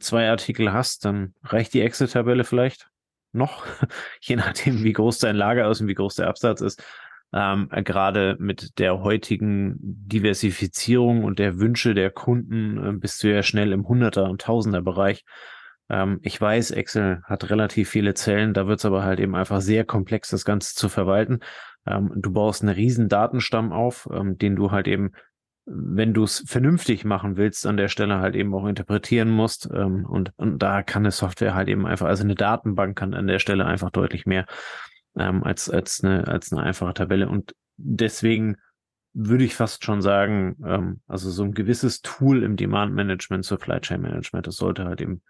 zwei 0.00 0.28
Artikel 0.28 0.72
hast, 0.72 1.04
dann 1.04 1.34
reicht 1.44 1.74
die 1.74 1.82
Excel-Tabelle 1.82 2.42
vielleicht 2.42 2.88
noch, 3.30 3.64
je 4.20 4.34
nachdem, 4.34 4.82
wie 4.82 4.92
groß 4.92 5.18
dein 5.18 5.36
Lager 5.36 5.70
ist 5.70 5.80
und 5.80 5.86
wie 5.86 5.94
groß 5.94 6.16
der 6.16 6.26
Absatz 6.26 6.60
ist. 6.60 6.82
Ähm, 7.32 7.68
gerade 7.84 8.36
mit 8.40 8.80
der 8.80 9.00
heutigen 9.00 9.76
Diversifizierung 9.78 11.22
und 11.22 11.38
der 11.38 11.60
Wünsche 11.60 11.94
der 11.94 12.10
Kunden 12.10 12.84
äh, 12.84 12.92
bist 12.94 13.22
du 13.22 13.32
ja 13.32 13.44
schnell 13.44 13.70
im 13.70 13.86
Hunderter- 13.86 14.28
und 14.28 14.40
Tausender-Bereich. 14.40 15.24
Ähm, 15.88 16.20
ich 16.22 16.40
weiß, 16.40 16.70
Excel 16.72 17.22
hat 17.24 17.50
relativ 17.50 17.88
viele 17.88 18.14
Zellen, 18.14 18.54
da 18.54 18.66
wird 18.66 18.78
es 18.78 18.84
aber 18.84 19.04
halt 19.04 19.20
eben 19.20 19.34
einfach 19.34 19.60
sehr 19.60 19.84
komplex, 19.84 20.30
das 20.30 20.44
Ganze 20.44 20.74
zu 20.74 20.88
verwalten. 20.88 21.40
Ähm, 21.86 22.12
du 22.16 22.32
baust 22.32 22.62
einen 22.62 22.74
riesen 22.74 23.08
Datenstamm 23.08 23.72
auf, 23.72 24.08
ähm, 24.12 24.38
den 24.38 24.56
du 24.56 24.70
halt 24.70 24.88
eben, 24.88 25.12
wenn 25.66 26.14
du 26.14 26.24
es 26.24 26.44
vernünftig 26.46 27.04
machen 27.04 27.36
willst, 27.36 27.66
an 27.66 27.76
der 27.76 27.88
Stelle 27.88 28.18
halt 28.18 28.34
eben 28.34 28.54
auch 28.54 28.66
interpretieren 28.66 29.30
musst. 29.30 29.68
Ähm, 29.72 30.06
und, 30.06 30.32
und 30.36 30.58
da 30.58 30.82
kann 30.82 31.02
eine 31.02 31.10
Software 31.10 31.54
halt 31.54 31.68
eben 31.68 31.86
einfach, 31.86 32.06
also 32.06 32.24
eine 32.24 32.34
Datenbank 32.34 32.96
kann 32.96 33.14
an 33.14 33.26
der 33.26 33.38
Stelle 33.38 33.66
einfach 33.66 33.90
deutlich 33.90 34.26
mehr 34.26 34.46
ähm, 35.16 35.42
als, 35.42 35.70
als, 35.70 36.02
eine, 36.02 36.26
als 36.26 36.52
eine 36.52 36.62
einfache 36.62 36.94
Tabelle. 36.94 37.28
Und 37.28 37.54
deswegen 37.76 38.56
würde 39.14 39.44
ich 39.44 39.54
fast 39.54 39.84
schon 39.84 40.02
sagen, 40.02 40.56
ähm, 40.66 41.00
also 41.06 41.30
so 41.30 41.44
ein 41.44 41.52
gewisses 41.52 42.02
Tool 42.02 42.42
im 42.42 42.56
Demand 42.56 42.94
Management, 42.94 43.44
Supply 43.44 43.80
Chain 43.80 44.02
Management, 44.02 44.46
das 44.46 44.56
sollte 44.56 44.84
halt 44.84 45.00
eben 45.00 45.22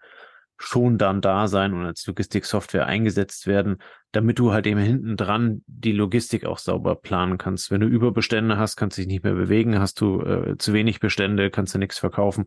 schon 0.57 0.97
dann 0.97 1.21
da 1.21 1.47
sein 1.47 1.73
und 1.73 1.85
als 1.85 2.05
Logistiksoftware 2.07 2.85
eingesetzt 2.85 3.47
werden, 3.47 3.77
damit 4.11 4.39
du 4.39 4.53
halt 4.53 4.67
eben 4.67 4.79
hinten 4.79 5.17
dran 5.17 5.63
die 5.67 5.91
Logistik 5.91 6.45
auch 6.45 6.57
sauber 6.57 6.95
planen 6.95 7.37
kannst. 7.37 7.71
Wenn 7.71 7.81
du 7.81 7.87
Überbestände 7.87 8.57
hast, 8.57 8.77
kannst 8.77 8.97
du 8.97 9.01
dich 9.01 9.07
nicht 9.07 9.23
mehr 9.23 9.33
bewegen, 9.33 9.79
hast 9.79 9.99
du 9.99 10.21
äh, 10.21 10.57
zu 10.57 10.73
wenig 10.73 10.99
Bestände, 10.99 11.51
kannst 11.51 11.75
du 11.75 11.79
nichts 11.79 11.99
verkaufen. 11.99 12.45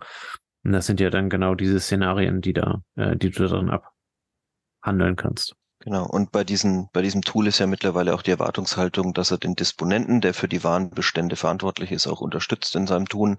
Und 0.64 0.72
das 0.72 0.86
sind 0.86 1.00
ja 1.00 1.10
dann 1.10 1.28
genau 1.28 1.54
diese 1.54 1.80
Szenarien, 1.80 2.40
die 2.40 2.54
da, 2.54 2.82
äh, 2.96 3.16
die 3.16 3.30
du 3.30 3.46
dann 3.46 3.70
abhandeln 4.82 5.16
kannst. 5.16 5.54
Genau. 5.88 6.04
Und 6.04 6.32
bei 6.32 6.44
diesem, 6.44 6.90
bei 6.92 7.00
diesem 7.00 7.22
Tool 7.22 7.46
ist 7.46 7.60
ja 7.60 7.66
mittlerweile 7.66 8.12
auch 8.12 8.20
die 8.20 8.32
Erwartungshaltung, 8.32 9.14
dass 9.14 9.30
er 9.30 9.38
den 9.38 9.54
Disponenten, 9.54 10.20
der 10.20 10.34
für 10.34 10.46
die 10.46 10.62
Warenbestände 10.62 11.34
verantwortlich 11.34 11.92
ist, 11.92 12.06
auch 12.06 12.20
unterstützt 12.20 12.76
in 12.76 12.86
seinem 12.86 13.08
Tun. 13.08 13.38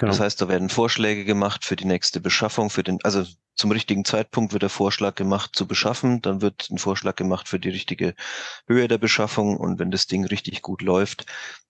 Genau. 0.00 0.10
Das 0.10 0.18
heißt, 0.18 0.42
da 0.42 0.48
werden 0.48 0.68
Vorschläge 0.68 1.24
gemacht 1.24 1.64
für 1.64 1.76
die 1.76 1.84
nächste 1.84 2.20
Beschaffung, 2.20 2.70
für 2.70 2.82
den, 2.82 2.98
also 3.04 3.24
zum 3.54 3.70
richtigen 3.70 4.04
Zeitpunkt 4.04 4.52
wird 4.52 4.64
der 4.64 4.68
Vorschlag 4.68 5.14
gemacht 5.14 5.52
zu 5.54 5.68
beschaffen, 5.68 6.20
dann 6.22 6.42
wird 6.42 6.68
ein 6.72 6.78
Vorschlag 6.78 7.14
gemacht 7.14 7.46
für 7.46 7.60
die 7.60 7.70
richtige 7.70 8.16
Höhe 8.66 8.88
der 8.88 8.98
Beschaffung 8.98 9.56
und 9.56 9.78
wenn 9.78 9.92
das 9.92 10.08
Ding 10.08 10.24
richtig 10.24 10.62
gut 10.62 10.82
läuft, 10.82 11.26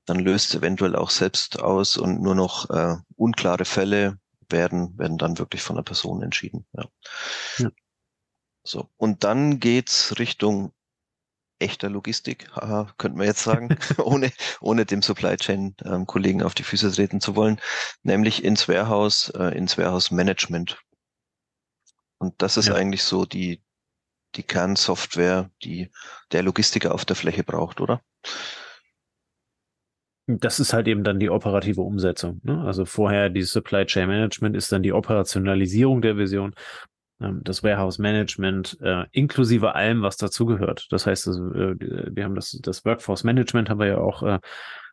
dann 0.07 0.19
löst 0.19 0.55
eventuell 0.55 0.97
auch 0.97 1.11
selbst 1.11 1.61
aus 1.61 1.99
und 1.99 2.23
nur 2.23 2.35
noch 2.35 2.71
äh, 2.71 2.97
unklare 3.17 3.67
Fälle 3.67 4.19
werden, 4.49 4.97
werden 4.99 5.19
dann 5.19 5.37
wirklich 5.37 5.61
von 5.61 5.77
der 5.77 5.83
Person 5.83 6.23
entschieden. 6.23 6.65
Ja. 6.73 6.87
ja. 7.59 7.69
So. 8.67 8.89
Und 8.97 9.25
dann 9.25 9.61
geht's 9.61 10.19
Richtung 10.19 10.73
echter 11.59 11.89
Logistik, 11.89 12.51
haha, 12.55 12.93
könnten 12.99 13.19
wir 13.19 13.27
jetzt 13.27 13.43
sagen, 13.43 13.69
ohne, 13.99 14.31
ohne 14.61 14.85
dem 14.85 15.03
Supply 15.03 15.37
Chain 15.37 15.75
ähm, 15.85 16.07
Kollegen 16.07 16.43
auf 16.43 16.55
die 16.55 16.65
Füße 16.65 16.93
treten 16.93 17.21
zu 17.21 17.35
wollen, 17.35 17.61
nämlich 18.03 18.45
ins 18.45 18.69
Warehouse, 18.69 19.31
äh, 19.31 19.57
ins 19.57 19.79
Warehouse 19.79 20.11
Management. 20.11 20.79
Und 22.19 22.35
das 22.43 22.57
ist 22.57 22.69
ja. 22.69 22.75
eigentlich 22.75 23.03
so 23.05 23.25
die, 23.25 23.63
die 24.35 24.43
Kernsoftware, 24.43 25.51
die 25.63 25.91
der 26.33 26.43
Logistiker 26.43 26.95
auf 26.95 27.05
der 27.05 27.17
Fläche 27.17 27.45
braucht, 27.45 27.81
oder? 27.81 28.03
Das 30.27 30.59
ist 30.59 30.73
halt 30.73 30.89
eben 30.89 31.05
dann 31.05 31.21
die 31.21 31.31
operative 31.31 31.83
Umsetzung. 31.83 32.41
Ne? 32.43 32.65
Also 32.67 32.85
vorher 32.85 33.31
die 33.31 33.43
Supply 33.43 33.87
Chain 33.87 34.09
Management 34.09 34.57
ist 34.57 34.73
dann 34.73 34.83
die 34.83 34.93
Operationalisierung 34.93 36.03
der 36.03 36.17
Vision. 36.17 36.55
Ähm, 37.21 37.41
das 37.45 37.63
Warehouse 37.63 37.99
Management 37.99 38.79
äh, 38.81 39.05
inklusive 39.13 39.75
allem, 39.75 40.03
was 40.03 40.17
dazugehört. 40.17 40.87
Das 40.91 41.07
heißt, 41.07 41.29
also, 41.29 41.53
äh, 41.53 41.77
wir 42.15 42.25
haben 42.25 42.35
das, 42.35 42.59
das 42.63 42.85
Workforce 42.85 43.25
Management 43.25 43.71
haben 43.71 43.81
wir 43.81 43.87
ja 43.87 43.99
auch 43.99 44.23
äh, 44.23 44.39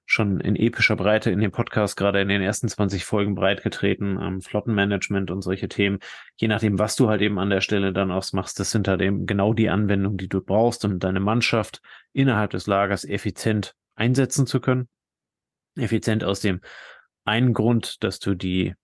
schon 0.05 0.39
in 0.41 0.55
epischer 0.55 0.95
Breite 0.95 1.31
in 1.31 1.39
dem 1.39 1.51
Podcast 1.51 1.95
gerade 1.95 2.21
in 2.21 2.27
den 2.27 2.41
ersten 2.41 2.67
20 2.67 3.05
Folgen 3.05 3.35
breitgetreten, 3.35 4.19
ähm, 4.21 4.41
Flottenmanagement 4.41 5.31
und 5.31 5.41
solche 5.41 5.69
Themen. 5.69 5.99
Je 6.35 6.47
nachdem, 6.47 6.77
was 6.77 6.95
du 6.95 7.09
halt 7.09 7.21
eben 7.21 7.39
an 7.39 7.49
der 7.49 7.61
Stelle 7.61 7.93
dann 7.93 8.11
ausmachst, 8.11 8.59
das 8.59 8.71
sind 8.71 8.87
halt 8.87 9.01
eben 9.01 9.25
genau 9.25 9.53
die 9.53 9.69
Anwendungen, 9.69 10.17
die 10.17 10.27
du 10.27 10.41
brauchst, 10.41 10.83
um 10.85 10.99
deine 10.99 11.19
Mannschaft 11.19 11.81
innerhalb 12.11 12.51
des 12.51 12.67
Lagers 12.67 13.05
effizient 13.05 13.75
einsetzen 13.95 14.45
zu 14.45 14.59
können. 14.59 14.87
Effizient 15.75 16.23
aus 16.23 16.41
dem 16.41 16.59
einen 17.25 17.53
Grund, 17.53 18.03
dass 18.03 18.19
du 18.19 18.35
die 18.35 18.75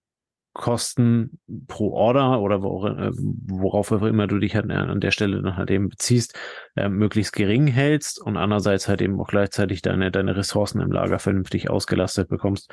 Kosten 0.60 1.40
pro 1.68 1.92
Order 1.94 2.42
oder 2.42 2.58
äh, 2.58 3.12
worauf 3.14 3.92
immer 3.92 4.28
du 4.28 4.40
dich 4.40 4.56
halt 4.56 4.70
an 4.70 5.00
der 5.00 5.12
Stelle 5.12 5.42
dann 5.42 5.56
halt 5.56 5.72
eben 5.72 5.88
beziehst, 5.88 6.38
äh, 6.76 6.90
möglichst 6.90 7.32
gering 7.32 7.68
hältst 7.68 8.22
und 8.22 8.36
andererseits 8.36 8.90
halt 8.90 9.02
eben 9.02 9.18
auch 9.22 9.30
gleichzeitig 9.30 9.82
deine, 9.82 10.12
deine 10.12 10.36
Ressourcen 10.36 10.82
im 10.82 10.92
Lager 10.92 11.18
vernünftig 11.18 11.70
ausgelastet 11.70 12.28
bekommst. 12.28 12.70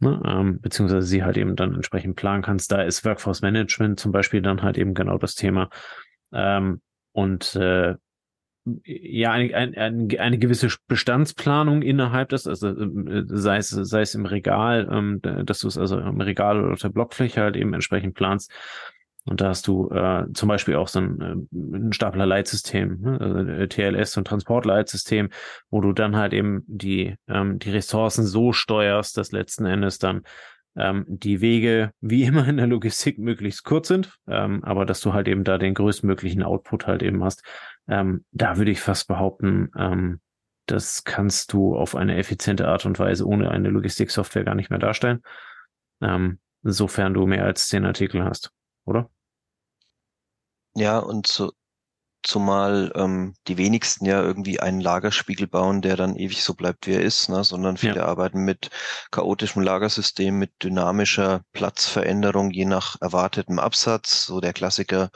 Ne, 0.00 0.20
ähm, 0.26 0.60
beziehungsweise 0.60 1.06
sie 1.06 1.22
halt 1.22 1.36
eben 1.36 1.54
dann 1.54 1.72
entsprechend 1.72 2.16
planen 2.16 2.42
kannst. 2.42 2.72
Da 2.72 2.82
ist 2.82 3.04
Workforce 3.04 3.42
Management 3.42 4.00
zum 4.00 4.10
Beispiel 4.10 4.42
dann 4.42 4.62
halt 4.62 4.76
eben 4.76 4.92
genau 4.92 5.16
das 5.16 5.36
Thema. 5.36 5.70
Ähm, 6.32 6.80
und 7.12 7.54
äh, 7.54 7.94
ja 8.84 9.32
eine, 9.32 9.54
eine, 9.54 10.08
eine 10.18 10.38
gewisse 10.38 10.68
Bestandsplanung 10.88 11.82
innerhalb 11.82 12.30
des, 12.30 12.46
also 12.46 12.68
äh, 12.68 13.24
sei 13.26 13.58
es, 13.58 13.68
sei 13.68 14.00
es 14.00 14.14
im 14.14 14.26
Regal, 14.26 14.88
ähm, 14.90 15.20
dass 15.22 15.60
du 15.60 15.68
es 15.68 15.76
also 15.76 15.98
im 15.98 16.20
Regal 16.20 16.62
oder 16.62 16.72
auf 16.72 16.80
der 16.80 16.88
Blockfläche 16.88 17.42
halt 17.42 17.56
eben 17.56 17.74
entsprechend 17.74 18.14
planst. 18.14 18.50
Und 19.26 19.40
da 19.40 19.48
hast 19.48 19.66
du 19.66 19.88
äh, 19.90 20.26
zum 20.34 20.48
Beispiel 20.48 20.76
auch 20.76 20.88
so 20.88 21.00
ein, 21.00 21.20
äh, 21.20 21.56
ein 21.76 21.92
Staplerleitsystem, 21.92 23.00
ne? 23.00 23.18
also 23.20 23.38
äh, 23.38 23.68
TLS 23.68 24.16
und 24.18 24.26
Transportleitsystem, 24.26 25.30
wo 25.70 25.80
du 25.80 25.92
dann 25.92 26.16
halt 26.16 26.34
eben 26.34 26.62
die, 26.66 27.16
ähm, 27.28 27.58
die 27.58 27.70
Ressourcen 27.70 28.24
so 28.24 28.52
steuerst, 28.52 29.16
dass 29.16 29.32
letzten 29.32 29.64
Endes 29.64 29.98
dann 29.98 30.22
ähm, 30.76 31.04
die 31.08 31.40
Wege 31.40 31.92
wie 32.00 32.24
immer 32.24 32.46
in 32.48 32.58
der 32.58 32.66
Logistik 32.66 33.18
möglichst 33.18 33.64
kurz 33.64 33.88
sind, 33.88 34.14
ähm, 34.28 34.62
aber 34.62 34.84
dass 34.84 35.00
du 35.00 35.14
halt 35.14 35.28
eben 35.28 35.44
da 35.44 35.56
den 35.56 35.74
größtmöglichen 35.74 36.42
Output 36.42 36.86
halt 36.86 37.02
eben 37.02 37.24
hast, 37.24 37.42
ähm, 37.88 38.24
da 38.30 38.56
würde 38.56 38.70
ich 38.70 38.80
fast 38.80 39.08
behaupten, 39.08 39.70
ähm, 39.76 40.20
das 40.66 41.04
kannst 41.04 41.52
du 41.52 41.76
auf 41.76 41.94
eine 41.94 42.16
effiziente 42.16 42.68
Art 42.68 42.86
und 42.86 42.98
Weise 42.98 43.26
ohne 43.26 43.50
eine 43.50 43.68
Logistiksoftware 43.68 44.44
gar 44.44 44.54
nicht 44.54 44.70
mehr 44.70 44.78
darstellen. 44.78 45.22
Ähm, 46.00 46.40
sofern 46.62 47.12
du 47.12 47.26
mehr 47.26 47.44
als 47.44 47.68
zehn 47.68 47.84
Artikel 47.84 48.24
hast, 48.24 48.50
oder? 48.84 49.10
Ja, 50.74 50.98
und 50.98 51.26
so, 51.26 51.52
zumal 52.24 52.90
ähm, 52.96 53.34
die 53.46 53.58
wenigsten 53.58 54.06
ja 54.06 54.20
irgendwie 54.22 54.58
einen 54.58 54.80
Lagerspiegel 54.80 55.46
bauen, 55.46 55.82
der 55.82 55.96
dann 55.96 56.16
ewig 56.16 56.42
so 56.42 56.54
bleibt, 56.54 56.86
wie 56.86 56.94
er 56.94 57.02
ist, 57.02 57.28
ne? 57.28 57.44
sondern 57.44 57.76
viele 57.76 57.96
ja. 57.96 58.06
arbeiten 58.06 58.40
mit 58.40 58.70
chaotischem 59.10 59.62
Lagersystem, 59.62 60.36
mit 60.38 60.50
dynamischer 60.62 61.42
Platzveränderung 61.52 62.50
je 62.50 62.64
nach 62.64 62.96
erwartetem 63.00 63.58
Absatz. 63.58 64.24
So 64.26 64.40
der 64.40 64.52
Klassiker, 64.52 65.10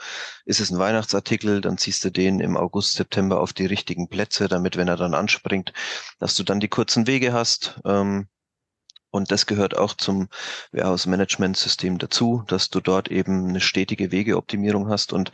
ist 0.45 0.59
es 0.59 0.69
ein 0.69 0.79
Weihnachtsartikel, 0.79 1.61
dann 1.61 1.77
ziehst 1.77 2.03
du 2.05 2.11
den 2.11 2.39
im 2.39 2.55
August, 2.55 2.93
September 2.93 3.41
auf 3.41 3.53
die 3.53 3.65
richtigen 3.65 4.07
Plätze, 4.07 4.47
damit, 4.47 4.77
wenn 4.77 4.87
er 4.87 4.97
dann 4.97 5.13
anspringt, 5.13 5.73
dass 6.19 6.35
du 6.35 6.43
dann 6.43 6.59
die 6.59 6.69
kurzen 6.69 7.07
Wege 7.07 7.33
hast. 7.33 7.79
Ähm, 7.85 8.27
und 9.11 9.31
das 9.31 9.45
gehört 9.45 9.75
auch 9.75 9.93
zum 9.95 10.29
Warehouse-Management-System 10.71 11.97
dazu, 11.97 12.43
dass 12.47 12.69
du 12.69 12.79
dort 12.79 13.09
eben 13.09 13.49
eine 13.49 13.61
stetige 13.61 14.11
Wegeoptimierung 14.11 14.89
hast. 14.89 15.13
Und 15.13 15.31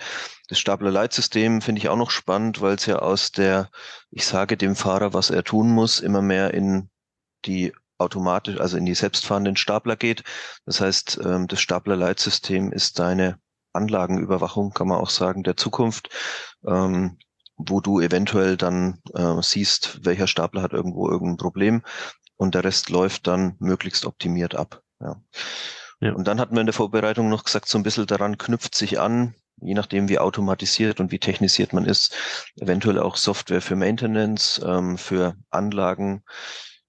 das 0.48 0.60
Stapler-Leitsystem 0.60 1.62
finde 1.62 1.80
ich 1.80 1.90
auch 1.90 1.98
noch 1.98 2.12
spannend, 2.12 2.62
weil 2.62 2.76
es 2.76 2.86
ja 2.86 3.00
aus 3.00 3.32
der, 3.32 3.70
ich 4.12 4.26
sage 4.26 4.56
dem 4.56 4.76
Fahrer, 4.76 5.14
was 5.14 5.30
er 5.30 5.44
tun 5.44 5.70
muss, 5.70 6.00
immer 6.00 6.22
mehr 6.22 6.54
in 6.54 6.90
die 7.46 7.74
automatisch, 7.98 8.60
also 8.60 8.78
in 8.78 8.86
die 8.86 8.96
selbstfahrenden 8.96 9.58
Stapler 9.58 9.96
geht. 9.98 10.24
Das 10.66 10.80
heißt, 10.80 11.20
ähm, 11.24 11.48
das 11.48 11.60
Stapler-Leitsystem 11.60 12.72
ist 12.72 13.00
deine 13.00 13.40
Anlagenüberwachung, 13.74 14.72
kann 14.72 14.88
man 14.88 15.00
auch 15.00 15.10
sagen, 15.10 15.44
der 15.44 15.58
Zukunft, 15.58 16.10
ähm, 16.66 17.18
wo 17.58 17.82
du 17.82 18.00
eventuell 18.00 18.58
dann 18.58 19.02
äh, 19.14 19.42
siehst, 19.42 20.06
welcher 20.06 20.28
Stapler 20.28 20.62
hat 20.62 20.74
irgendwo 20.74 21.10
irgendein 21.10 21.38
Problem 21.38 21.84
und 22.38 22.56
der 22.56 22.64
Rest 22.64 22.90
läuft 22.90 23.28
dann 23.28 23.56
möglichst 23.60 24.06
optimiert 24.06 24.56
ab. 24.56 24.82
Ja. 25.00 25.22
ja. 26.00 26.14
Und 26.14 26.28
dann 26.28 26.40
hatten 26.40 26.56
wir 26.56 26.62
in 26.62 26.68
der 26.68 26.74
Vorbereitung 26.74 27.30
noch 27.30 27.44
gesagt, 27.44 27.68
so 27.68 27.78
ein 27.78 27.84
bisschen 27.84 28.08
daran 28.08 28.38
knüpft 28.38 28.76
sich 28.76 29.00
an, 29.00 29.36
je 29.62 29.74
nachdem 29.74 30.10
wie 30.10 30.20
automatisiert 30.20 31.00
und 31.00 31.12
wie 31.12 31.20
technisiert 31.20 31.74
man 31.74 31.86
ist, 31.86 32.16
eventuell 32.60 33.00
auch 33.00 33.16
Software 33.16 33.62
für 33.62 33.76
Maintenance, 33.76 34.62
ähm, 34.66 34.98
für 34.98 35.36
Anlagen. 35.50 36.24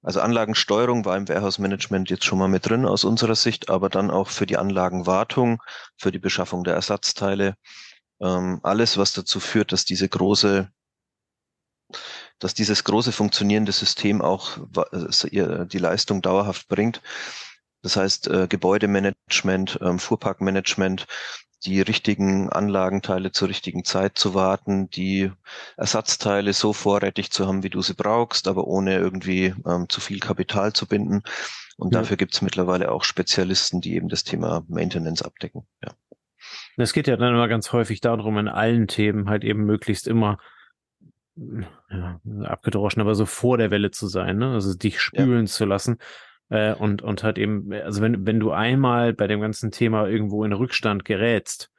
Also 0.03 0.21
Anlagensteuerung 0.21 1.05
war 1.05 1.17
im 1.17 1.29
Warehouse 1.29 1.59
Management 1.59 2.11
jetzt 2.11 2.25
schon 2.25 2.39
mal 2.39 2.49
mit 2.49 2.69
drin 2.69 2.87
aus 2.87 3.05
unserer 3.05 3.35
Sicht, 3.35 3.71
aber 3.71 3.89
dann 3.89 4.11
auch 4.11 4.29
für 4.29 4.47
die 4.47 4.57
Anlagenwartung, 4.57 5.63
für 5.99 6.13
die 6.13 6.19
Beschaffung 6.21 6.65
der 6.65 6.75
Ersatzteile. 6.75 7.57
Ähm, 8.21 8.61
alles, 8.63 8.99
was 8.99 9.13
dazu 9.13 9.41
führt, 9.41 9.73
dass 9.73 9.85
diese 9.85 10.09
große 10.09 10.71
dass 12.39 12.55
dieses 12.55 12.85
große 12.85 13.13
funktionierende 13.13 13.73
System 13.73 14.23
auch 14.23 14.59
äh, 14.93 15.67
die 15.67 15.79
Leistung 15.79 16.23
dauerhaft 16.23 16.69
bringt. 16.69 17.03
Das 17.83 17.97
heißt, 17.97 18.29
äh, 18.29 18.47
Gebäudemanagement, 18.49 19.79
ähm, 19.81 19.99
Fuhrparkmanagement, 19.99 21.07
die 21.65 21.81
richtigen 21.81 22.51
Anlagenteile 22.51 23.33
zur 23.33 23.49
richtigen 23.49 23.85
Zeit 23.85 24.19
zu 24.19 24.35
warten, 24.35 24.91
die 24.91 25.33
Ersatzteile 25.77 26.53
so 26.53 26.73
vorrätig 26.73 27.31
zu 27.31 27.47
haben, 27.47 27.63
wie 27.63 27.71
du 27.71 27.83
sie 27.83 27.95
brauchst, 27.95 28.49
aber 28.49 28.67
ohne 28.67 28.97
irgendwie 28.97 29.55
ähm, 29.67 29.89
zu 29.89 30.01
viel 30.01 30.21
Kapital 30.21 30.73
zu 30.73 30.87
binden. 30.87 31.23
Und 31.77 31.93
ja. 31.93 32.01
dafür 32.01 32.17
gibt 32.17 32.35
es 32.35 32.43
mittlerweile 32.43 32.91
auch 32.91 33.05
Spezialisten, 33.05 33.81
die 33.81 33.95
eben 33.95 34.09
das 34.09 34.25
Thema 34.25 34.65
Maintenance 34.69 35.23
abdecken. 35.23 35.67
Ja. 35.83 35.93
Es 36.77 36.93
geht 36.93 37.09
ja 37.09 37.17
dann 37.17 37.35
immer 37.35 37.49
ganz 37.49 37.73
häufig 37.73 38.01
darum, 38.01 38.39
in 38.39 38.49
allen 38.49 38.87
Themen 38.87 39.29
halt 39.29 39.45
eben 39.45 39.65
möglichst 39.65 40.07
immer 40.07 40.39
ja, 41.91 42.21
abgedroschen, 42.45 43.01
aber 43.01 43.15
so 43.15 43.27
vor 43.27 43.59
der 43.59 43.71
Welle 43.71 43.91
zu 43.91 44.07
sein, 44.07 44.39
ne? 44.39 44.53
Also 44.53 44.75
dich 44.75 45.01
spülen 45.01 45.47
ja. 45.47 45.47
zu 45.47 45.65
lassen. 45.65 45.99
Äh, 46.49 46.75
und, 46.75 47.03
und 47.03 47.23
halt 47.23 47.39
eben, 47.39 47.73
also 47.73 48.03
wenn, 48.03 48.27
wenn 48.27 48.41
du 48.41 48.53
einmal 48.53 49.13
bei 49.13 49.27
dem 49.27 49.41
ganzen 49.41 49.71
Thema 49.71 50.07
irgendwo 50.07 50.45
in 50.45 50.53
Rückstand 50.53 51.05
gerätst, 51.05 51.71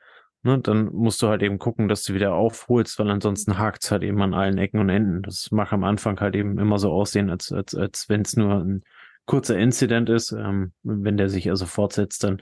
ne, 0.43 0.59
dann 0.59 0.85
musst 0.93 1.21
du 1.21 1.27
halt 1.27 1.41
eben 1.41 1.59
gucken, 1.59 1.87
dass 1.87 2.03
du 2.03 2.13
wieder 2.13 2.33
aufholst, 2.33 2.99
weil 2.99 3.09
ansonsten 3.09 3.57
hakt's 3.57 3.91
halt 3.91 4.03
eben 4.03 4.21
an 4.21 4.33
allen 4.33 4.57
Ecken 4.57 4.79
und 4.79 4.89
Enden. 4.89 5.21
Das 5.23 5.51
mag 5.51 5.71
am 5.73 5.83
Anfang 5.83 6.19
halt 6.19 6.35
eben 6.35 6.59
immer 6.59 6.79
so 6.79 6.91
aussehen, 6.91 7.29
als, 7.29 7.51
als, 7.51 7.75
als 7.75 8.09
wenn 8.09 8.21
es 8.21 8.35
nur 8.35 8.55
ein 8.55 8.83
kurzer 9.25 9.57
Incident 9.57 10.09
ist. 10.09 10.31
Ähm, 10.31 10.73
wenn 10.83 11.17
der 11.17 11.29
sich 11.29 11.49
also 11.49 11.65
fortsetzt, 11.65 12.23
dann 12.23 12.41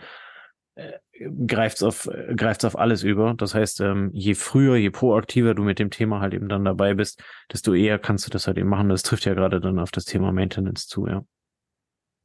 äh, 0.75 0.99
greift's 1.47 1.83
auf, 1.83 2.09
greift's 2.35 2.65
auf 2.65 2.77
alles 2.77 3.03
über. 3.03 3.33
Das 3.33 3.55
heißt, 3.55 3.81
ähm, 3.81 4.09
je 4.13 4.35
früher, 4.35 4.75
je 4.75 4.89
proaktiver 4.89 5.53
du 5.53 5.63
mit 5.63 5.79
dem 5.79 5.89
Thema 5.89 6.19
halt 6.19 6.33
eben 6.33 6.49
dann 6.49 6.65
dabei 6.65 6.93
bist, 6.93 7.23
desto 7.51 7.73
eher 7.73 7.99
kannst 7.99 8.27
du 8.27 8.31
das 8.31 8.47
halt 8.47 8.57
eben 8.57 8.69
machen. 8.69 8.89
Das 8.89 9.03
trifft 9.03 9.25
ja 9.25 9.33
gerade 9.33 9.59
dann 9.59 9.79
auf 9.79 9.91
das 9.91 10.05
Thema 10.05 10.31
Maintenance 10.31 10.87
zu, 10.87 11.07
ja. 11.07 11.23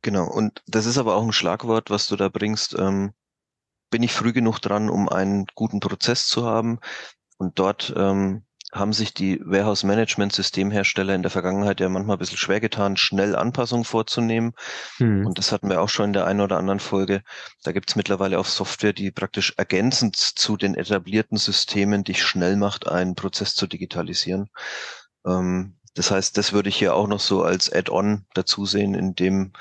Genau. 0.02 0.30
Und 0.30 0.62
das 0.66 0.86
ist 0.86 0.98
aber 0.98 1.16
auch 1.16 1.24
ein 1.24 1.32
Schlagwort, 1.32 1.90
was 1.90 2.08
du 2.08 2.16
da 2.16 2.28
bringst. 2.28 2.76
Ähm, 2.78 3.12
bin 3.90 4.02
ich 4.02 4.12
früh 4.12 4.32
genug 4.32 4.60
dran, 4.60 4.88
um 4.88 5.08
einen 5.08 5.46
guten 5.54 5.80
Prozess 5.80 6.26
zu 6.26 6.44
haben? 6.46 6.78
Und 7.38 7.58
dort 7.58 7.92
ähm, 7.96 8.44
haben 8.72 8.92
sich 8.92 9.14
die 9.14 9.40
Warehouse 9.44 9.82
Management 9.82 10.32
Systemhersteller 10.32 11.14
in 11.14 11.22
der 11.22 11.30
Vergangenheit 11.30 11.80
ja 11.80 11.88
manchmal 11.88 12.16
ein 12.16 12.20
bisschen 12.20 12.38
schwer 12.38 12.60
getan, 12.60 12.96
schnell 12.96 13.34
Anpassungen 13.34 13.84
vorzunehmen. 13.84 14.52
Hm. 14.98 15.26
Und 15.26 15.38
das 15.38 15.50
hatten 15.50 15.68
wir 15.68 15.80
auch 15.80 15.88
schon 15.88 16.06
in 16.06 16.12
der 16.12 16.26
einen 16.26 16.40
oder 16.40 16.58
anderen 16.58 16.80
Folge. 16.80 17.22
Da 17.64 17.72
gibt 17.72 17.90
es 17.90 17.96
mittlerweile 17.96 18.38
auch 18.38 18.46
Software, 18.46 18.92
die 18.92 19.10
praktisch 19.10 19.54
ergänzend 19.56 20.16
zu 20.16 20.56
den 20.56 20.74
etablierten 20.74 21.36
Systemen 21.36 22.04
dich 22.04 22.22
schnell 22.22 22.56
macht, 22.56 22.86
einen 22.86 23.16
Prozess 23.16 23.54
zu 23.54 23.66
digitalisieren. 23.66 24.50
Ähm, 25.26 25.76
das 25.94 26.12
heißt, 26.12 26.38
das 26.38 26.52
würde 26.52 26.68
ich 26.68 26.76
hier 26.76 26.94
auch 26.94 27.08
noch 27.08 27.18
so 27.18 27.42
als 27.42 27.72
Add-on 27.72 28.24
dazu 28.34 28.64
sehen 28.64 28.94
in 28.94 29.14
dem 29.16 29.52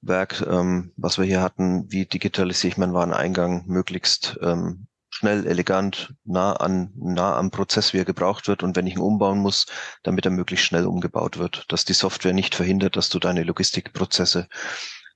Werk, 0.00 0.44
ähm, 0.46 0.92
was 0.96 1.18
wir 1.18 1.24
hier 1.24 1.42
hatten. 1.42 1.90
Wie 1.90 2.06
digitalisiere 2.06 2.72
ich 2.72 2.78
meinen 2.78 2.94
Wareneingang 2.94 3.64
möglichst 3.66 4.36
ähm, 4.42 4.87
schnell, 5.18 5.46
elegant, 5.46 6.14
nah 6.24 6.52
an, 6.52 6.92
nah 6.94 7.36
am 7.36 7.50
Prozess, 7.50 7.92
wie 7.92 7.98
er 7.98 8.04
gebraucht 8.04 8.46
wird. 8.46 8.62
Und 8.62 8.76
wenn 8.76 8.86
ich 8.86 8.94
ihn 8.94 9.00
umbauen 9.00 9.38
muss, 9.38 9.66
damit 10.04 10.24
er 10.24 10.30
möglichst 10.30 10.64
schnell 10.64 10.86
umgebaut 10.86 11.38
wird, 11.38 11.64
dass 11.72 11.84
die 11.84 11.92
Software 11.92 12.32
nicht 12.32 12.54
verhindert, 12.54 12.96
dass 12.96 13.08
du 13.08 13.18
deine 13.18 13.42
Logistikprozesse 13.42 14.48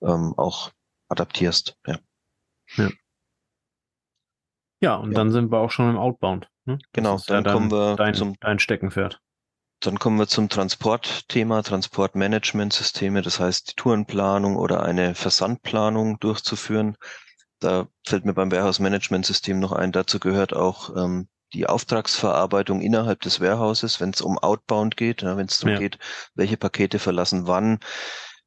ähm, 0.03 0.35
auch 0.37 0.73
adaptierst. 1.09 1.77
Ja. 1.87 1.99
Ja, 2.77 2.91
ja 4.81 4.95
und 4.97 5.13
ja. 5.13 5.19
dann 5.19 5.31
sind 5.31 5.53
wir 5.53 5.59
auch 5.59 5.71
schon 5.71 5.91
im 5.91 5.99
Outbound. 5.99 6.49
Ne? 6.65 6.79
Genau, 6.93 7.21
dann 7.29 7.45
ja 7.45 7.53
kommen 7.53 7.71
wir 7.71 7.97
dein, 7.97 8.15
zum 8.15 8.35
dein 8.41 8.59
Steckenpferd. 8.59 9.21
Dann 9.81 9.99
kommen 9.99 10.19
wir 10.19 10.29
zum 10.29 10.49
Transportthema, 10.49 11.63
Transportmanagementsysteme, 11.63 13.23
das 13.23 13.39
heißt 13.39 13.71
die 13.71 13.75
Tourenplanung 13.75 14.57
oder 14.57 14.83
eine 14.83 15.15
Versandplanung 15.15 16.19
durchzuführen. 16.19 16.97
Da 17.63 17.89
fällt 18.05 18.25
mir 18.25 18.35
beim 18.35 18.51
Warehouse-Management-System 18.51 19.59
noch 19.59 19.73
ein, 19.73 19.93
dazu 19.93 20.19
gehört 20.19 20.53
auch 20.53 20.97
ähm, 20.97 21.29
die 21.55 21.67
Auftragsverarbeitung 21.67 22.81
innerhalb 22.81 23.21
des 23.21 23.41
Warehouses, 23.41 24.01
wenn 24.01 24.11
es 24.11 24.21
um 24.21 24.39
Outbound 24.39 24.97
geht, 24.97 25.23
ja, 25.23 25.37
wenn 25.37 25.47
es 25.47 25.59
darum 25.59 25.75
ja. 25.75 25.79
geht, 25.81 25.99
welche 26.35 26.57
Pakete 26.57 26.99
verlassen 26.99 27.47
wann 27.47 27.79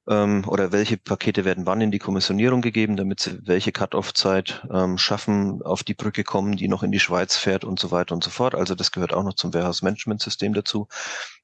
ähm, 0.09 0.43
oder 0.47 0.71
welche 0.71 0.97
Pakete 0.97 1.45
werden 1.45 1.65
wann 1.65 1.81
in 1.81 1.91
die 1.91 1.99
Kommissionierung 1.99 2.61
gegeben, 2.61 2.95
damit 2.95 3.19
sie 3.19 3.39
welche 3.43 3.71
Cut-off-Zeit 3.71 4.65
ähm, 4.71 4.97
schaffen, 4.97 5.61
auf 5.63 5.83
die 5.83 5.93
Brücke 5.93 6.23
kommen, 6.23 6.57
die 6.57 6.67
noch 6.67 6.83
in 6.83 6.91
die 6.91 6.99
Schweiz 6.99 7.37
fährt 7.37 7.63
und 7.63 7.79
so 7.79 7.91
weiter 7.91 8.13
und 8.13 8.23
so 8.23 8.29
fort. 8.29 8.55
Also 8.55 8.75
das 8.75 8.91
gehört 8.91 9.13
auch 9.13 9.23
noch 9.23 9.35
zum 9.35 9.53
Warehouse-Management-System 9.53 10.53
dazu. 10.53 10.87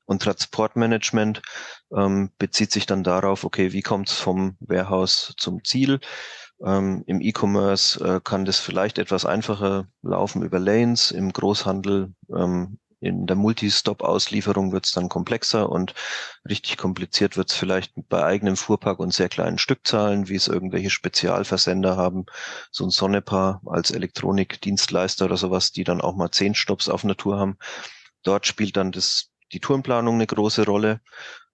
Und 0.05 0.23
Transportmanagement 0.23 1.41
ähm, 1.95 2.31
bezieht 2.37 2.71
sich 2.71 2.85
dann 2.85 3.03
darauf, 3.03 3.43
okay, 3.43 3.71
wie 3.71 3.81
kommt 3.81 4.09
es 4.09 4.19
vom 4.19 4.57
Warehouse 4.59 5.33
zum 5.37 5.63
Ziel? 5.63 5.99
Ähm, 6.63 7.03
Im 7.07 7.21
E-Commerce 7.21 7.99
äh, 8.03 8.21
kann 8.23 8.45
das 8.45 8.59
vielleicht 8.59 8.99
etwas 8.99 9.25
einfacher 9.25 9.87
laufen 10.01 10.43
über 10.43 10.59
Lanes. 10.59 11.11
Im 11.11 11.33
Großhandel, 11.33 12.13
ähm, 12.35 12.77
in 12.99 13.25
der 13.25 13.35
Multistop-Auslieferung 13.35 14.71
wird 14.71 14.85
es 14.85 14.91
dann 14.91 15.09
komplexer 15.09 15.69
und 15.69 15.95
richtig 16.47 16.77
kompliziert 16.77 17.35
wird 17.35 17.49
es 17.49 17.57
vielleicht 17.57 17.93
bei 18.09 18.23
eigenem 18.23 18.55
Fuhrpark 18.55 18.99
und 18.99 19.11
sehr 19.11 19.27
kleinen 19.27 19.57
Stückzahlen, 19.57 20.29
wie 20.29 20.35
es 20.35 20.47
irgendwelche 20.47 20.91
Spezialversender 20.91 21.97
haben, 21.97 22.27
so 22.69 22.85
ein 22.85 22.91
Sonnepaar 22.91 23.61
als 23.65 23.89
Elektronikdienstleister 23.89 25.25
oder 25.25 25.37
sowas, 25.37 25.71
die 25.71 25.83
dann 25.83 25.99
auch 25.99 26.15
mal 26.15 26.29
zehn 26.29 26.53
Stops 26.53 26.89
auf 26.89 27.01
Tour 27.17 27.39
haben. 27.39 27.57
Dort 28.21 28.45
spielt 28.45 28.77
dann 28.77 28.91
das, 28.91 29.31
die 29.51 29.59
Tourenplanung 29.59 30.15
eine 30.15 30.27
große 30.27 30.63
Rolle 30.65 31.01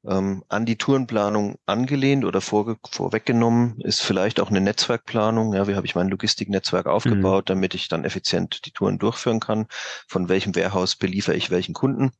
ähm, 0.06 0.44
an 0.48 0.66
die 0.66 0.78
Tourenplanung 0.78 1.58
angelehnt 1.66 2.26
oder 2.26 2.42
vor, 2.42 2.78
vorweggenommen 2.90 3.80
ist 3.82 4.02
vielleicht 4.02 4.40
auch 4.40 4.50
eine 4.50 4.62
Netzwerkplanung. 4.62 5.54
Ja, 5.54 5.68
wie 5.68 5.76
habe 5.76 5.86
ich 5.86 5.96
mein 5.96 6.10
Logistiknetzwerk 6.10 6.86
mhm. 6.86 6.92
aufgebaut, 6.92 7.46
mhm. 7.46 7.54
damit 7.54 7.74
ich 7.76 7.88
dann 7.88 8.06
effizient 8.06 8.66
die 8.66 8.72
Touren 8.72 9.00
durchführen 9.00 9.40
kann? 9.40 9.68
Von 10.08 10.30
welchem 10.30 10.56
Warehouse 10.56 10.96
beliefere 10.96 11.36
ich 11.36 11.52
welchen 11.52 11.74
Kunden? 11.74 12.12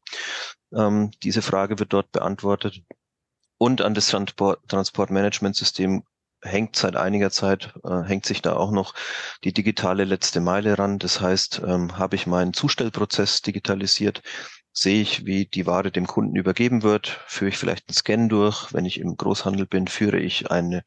Ähm, 0.74 1.12
diese 1.24 1.42
Frage 1.42 1.80
wird 1.80 1.94
dort 1.94 2.12
beantwortet. 2.12 2.82
Und 3.58 3.82
an 3.82 3.94
das 3.94 4.08
Transport, 4.08 4.60
Transportmanagementsystem 4.68 6.04
hängt 6.44 6.76
seit 6.76 6.96
einiger 6.96 7.32
Zeit, 7.32 7.74
äh, 7.84 8.04
hängt 8.04 8.26
sich 8.26 8.42
da 8.42 8.56
auch 8.56 8.72
noch 8.72 8.94
die 9.44 9.54
digitale 9.54 10.04
letzte 10.04 10.40
Meile 10.40 10.78
ran. 10.78 11.00
Das 11.00 11.22
heißt, 11.22 11.62
ähm, 11.66 11.98
habe 11.98 12.16
ich 12.16 12.28
meinen 12.28 12.54
Zustellprozess 12.54 13.42
digitalisiert, 13.42 14.22
sehe 14.80 15.02
ich, 15.02 15.26
wie 15.26 15.48
die 15.48 15.66
Ware 15.66 15.92
dem 15.92 16.06
Kunden 16.06 16.36
übergeben 16.36 16.84
wird, 16.84 17.08
führe 17.26 17.50
ich 17.50 17.58
vielleicht 17.58 17.90
einen 17.90 17.96
Scan 17.96 18.30
durch. 18.30 18.72
Wenn 18.74 18.86
ich 18.86 19.00
im 19.00 19.18
Großhandel 19.18 19.66
bin, 19.66 19.88
führe 19.88 20.20
ich 20.20 20.52
einen 20.52 20.84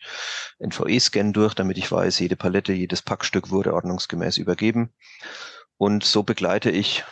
NVE-Scan 0.61 1.33
durch, 1.33 1.55
damit 1.55 1.77
ich 1.77 1.91
weiß, 1.91 2.21
jede 2.21 2.37
Palette, 2.37 2.73
jedes 2.73 3.03
Packstück 3.03 3.51
wurde 3.51 3.75
ordnungsgemäß 3.75 4.37
übergeben. 4.37 4.95
Und 5.77 6.05
so 6.05 6.23
begleite 6.23 6.71
ich 6.71 7.05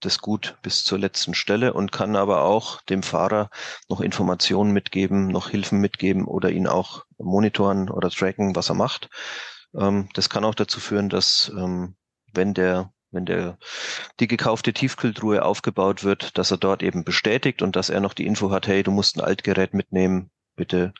das 0.00 0.18
Gut 0.18 0.58
bis 0.60 0.84
zur 0.84 0.98
letzten 0.98 1.32
Stelle 1.32 1.72
und 1.72 1.92
kann 1.92 2.14
aber 2.14 2.42
auch 2.42 2.82
dem 2.82 3.02
Fahrer 3.02 3.48
noch 3.88 4.02
Informationen 4.02 4.72
mitgeben, 4.72 5.28
noch 5.28 5.48
Hilfen 5.48 5.78
mitgeben 5.80 6.26
oder 6.26 6.50
ihn 6.50 6.66
auch 6.66 7.06
monitoren 7.16 7.88
oder 7.88 8.10
tracken, 8.10 8.54
was 8.54 8.68
er 8.68 8.74
macht. 8.74 9.08
Ähm, 9.74 10.10
das 10.12 10.28
kann 10.28 10.44
auch 10.44 10.54
dazu 10.54 10.78
führen, 10.78 11.08
dass 11.08 11.50
ähm, 11.56 11.96
wenn 12.34 12.52
der 12.52 12.92
wenn 13.12 13.26
der, 13.26 13.58
die 14.20 14.26
gekaufte 14.26 14.72
Tiefkühltruhe 14.72 15.44
aufgebaut 15.44 16.04
wird, 16.04 16.36
dass 16.38 16.50
er 16.50 16.56
dort 16.56 16.82
eben 16.82 17.04
bestätigt 17.04 17.62
und 17.62 17.76
dass 17.76 17.90
er 17.90 18.00
noch 18.00 18.14
die 18.14 18.26
Info 18.26 18.50
hat, 18.50 18.66
hey, 18.66 18.82
du 18.82 18.90
musst 18.90 19.16
ein 19.16 19.24
Altgerät 19.24 19.74
mitnehmen, 19.74 20.30
bitte 20.56 20.92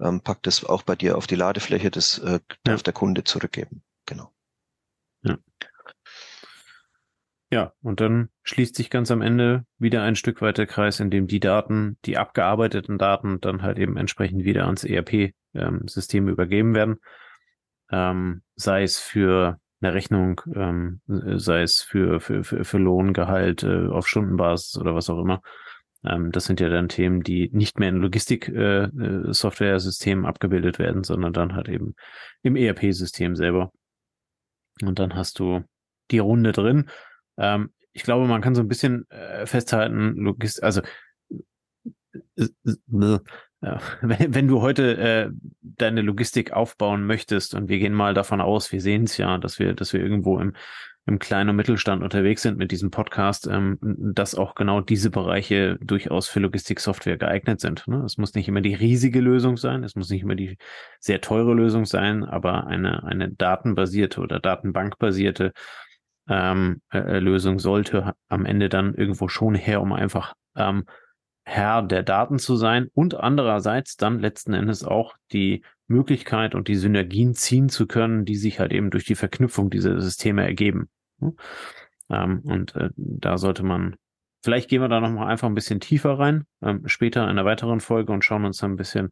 ähm, 0.00 0.20
pack 0.20 0.42
das 0.42 0.64
auch 0.64 0.82
bei 0.82 0.96
dir 0.96 1.16
auf 1.16 1.26
die 1.26 1.36
Ladefläche, 1.36 1.90
das 1.90 2.18
äh, 2.18 2.40
darf 2.64 2.80
ja. 2.80 2.84
der 2.84 2.92
Kunde 2.92 3.24
zurückgeben. 3.24 3.82
Genau. 4.06 4.32
Ja. 5.22 5.38
Ja, 7.52 7.72
und 7.82 8.00
dann 8.00 8.28
schließt 8.44 8.76
sich 8.76 8.90
ganz 8.90 9.10
am 9.10 9.22
Ende 9.22 9.64
wieder 9.76 10.04
ein 10.04 10.14
Stück 10.14 10.40
weit 10.40 10.58
der 10.58 10.68
Kreis, 10.68 11.00
in 11.00 11.10
dem 11.10 11.26
die 11.26 11.40
Daten, 11.40 11.98
die 12.04 12.16
abgearbeiteten 12.16 12.96
Daten, 12.96 13.40
dann 13.40 13.62
halt 13.62 13.76
eben 13.76 13.96
entsprechend 13.96 14.44
wieder 14.44 14.66
ans 14.66 14.84
ERP-System 14.84 16.28
ähm, 16.28 16.32
übergeben 16.32 16.74
werden. 16.76 17.00
Ähm, 17.90 18.42
sei 18.54 18.84
es 18.84 19.00
für 19.00 19.58
eine 19.80 19.94
Rechnung, 19.94 20.40
ähm, 20.54 21.00
sei 21.06 21.62
es 21.62 21.80
für, 21.82 22.20
für, 22.20 22.44
für, 22.44 22.64
für 22.64 22.78
Lohngehalt 22.78 23.62
äh, 23.62 23.86
auf 23.88 24.08
Stundenbasis 24.08 24.78
oder 24.78 24.94
was 24.94 25.10
auch 25.10 25.20
immer. 25.20 25.42
Ähm, 26.04 26.32
das 26.32 26.44
sind 26.44 26.60
ja 26.60 26.68
dann 26.68 26.88
Themen, 26.88 27.22
die 27.22 27.50
nicht 27.52 27.78
mehr 27.78 27.90
in 27.90 27.96
Logistik-Software-Systemen 27.96 30.24
äh, 30.24 30.26
äh 30.26 30.28
abgebildet 30.28 30.78
werden, 30.78 31.04
sondern 31.04 31.32
dann 31.32 31.54
halt 31.54 31.68
eben 31.68 31.94
im 32.42 32.56
ERP-System 32.56 33.36
selber. 33.36 33.72
Und 34.82 34.98
dann 34.98 35.14
hast 35.14 35.38
du 35.38 35.62
die 36.10 36.18
Runde 36.18 36.52
drin 36.52 36.90
ähm, 37.40 37.72
ich 37.92 38.04
glaube, 38.04 38.26
man 38.26 38.40
kann 38.40 38.54
so 38.54 38.60
ein 38.60 38.68
bisschen 38.68 39.10
äh, 39.10 39.46
festhalten, 39.46 40.14
Logist 40.16 40.62
also 40.62 40.82
äh, 42.36 42.48
äh, 42.64 43.18
wenn, 44.00 44.34
wenn 44.34 44.48
du 44.48 44.62
heute 44.62 44.96
äh, 44.96 45.30
deine 45.60 46.02
Logistik 46.02 46.52
aufbauen 46.52 47.06
möchtest 47.06 47.54
und 47.54 47.68
wir 47.68 47.78
gehen 47.78 47.94
mal 47.94 48.14
davon 48.14 48.40
aus, 48.40 48.72
wir 48.72 48.80
sehen 48.80 49.04
es 49.04 49.16
ja, 49.16 49.38
dass 49.38 49.58
wir, 49.58 49.74
dass 49.74 49.92
wir 49.92 50.00
irgendwo 50.00 50.38
im, 50.38 50.54
im 51.06 51.18
kleinen 51.18 51.50
und 51.50 51.56
Mittelstand 51.56 52.02
unterwegs 52.02 52.42
sind 52.42 52.56
mit 52.56 52.70
diesem 52.70 52.90
Podcast, 52.90 53.46
ähm, 53.46 53.78
dass 53.80 54.34
auch 54.34 54.54
genau 54.54 54.80
diese 54.80 55.10
Bereiche 55.10 55.76
durchaus 55.80 56.28
für 56.28 56.40
Logistiksoftware 56.40 57.16
geeignet 57.16 57.60
sind. 57.60 57.86
Ne? 57.88 58.02
Es 58.04 58.16
muss 58.16 58.34
nicht 58.34 58.48
immer 58.48 58.60
die 58.60 58.74
riesige 58.74 59.20
Lösung 59.20 59.56
sein, 59.56 59.84
es 59.84 59.94
muss 59.94 60.10
nicht 60.10 60.22
immer 60.22 60.36
die 60.36 60.56
sehr 60.98 61.20
teure 61.20 61.54
Lösung 61.54 61.84
sein, 61.84 62.24
aber 62.24 62.66
eine, 62.66 63.02
eine 63.04 63.30
datenbasierte 63.30 64.20
oder 64.20 64.40
datenbankbasierte 64.40 65.52
ähm, 66.28 66.80
äh, 66.92 66.98
äh, 66.98 67.18
Lösung 67.18 67.58
sollte 67.58 68.14
am 68.28 68.46
Ende 68.46 68.68
dann 68.68 68.94
irgendwo 68.94 69.28
schon 69.28 69.54
her, 69.54 69.82
um 69.82 69.92
einfach 69.92 70.34
ähm, 70.56 70.84
Herr 71.44 71.82
der 71.82 72.02
Daten 72.02 72.38
zu 72.38 72.56
sein 72.56 72.88
und 72.94 73.14
andererseits 73.14 73.96
dann 73.96 74.18
letzten 74.18 74.52
Endes 74.52 74.84
auch 74.84 75.14
die 75.32 75.64
Möglichkeit 75.86 76.54
und 76.54 76.68
die 76.68 76.76
Synergien 76.76 77.34
ziehen 77.34 77.68
zu 77.68 77.86
können, 77.86 78.24
die 78.24 78.36
sich 78.36 78.60
halt 78.60 78.72
eben 78.72 78.90
durch 78.90 79.04
die 79.04 79.16
Verknüpfung 79.16 79.70
dieser 79.70 80.00
Systeme 80.00 80.44
ergeben. 80.44 80.88
Ähm, 82.08 82.40
und 82.44 82.76
äh, 82.76 82.90
da 82.96 83.38
sollte 83.38 83.62
man, 83.62 83.96
vielleicht 84.42 84.70
gehen 84.70 84.82
wir 84.82 84.88
da 84.88 85.00
nochmal 85.00 85.28
einfach 85.28 85.48
ein 85.48 85.54
bisschen 85.54 85.80
tiefer 85.80 86.18
rein, 86.18 86.44
ähm, 86.62 86.86
später 86.86 87.24
in 87.24 87.28
einer 87.30 87.44
weiteren 87.44 87.80
Folge 87.80 88.12
und 88.12 88.24
schauen 88.24 88.44
uns 88.44 88.58
dann 88.58 88.72
ein 88.72 88.76
bisschen 88.76 89.10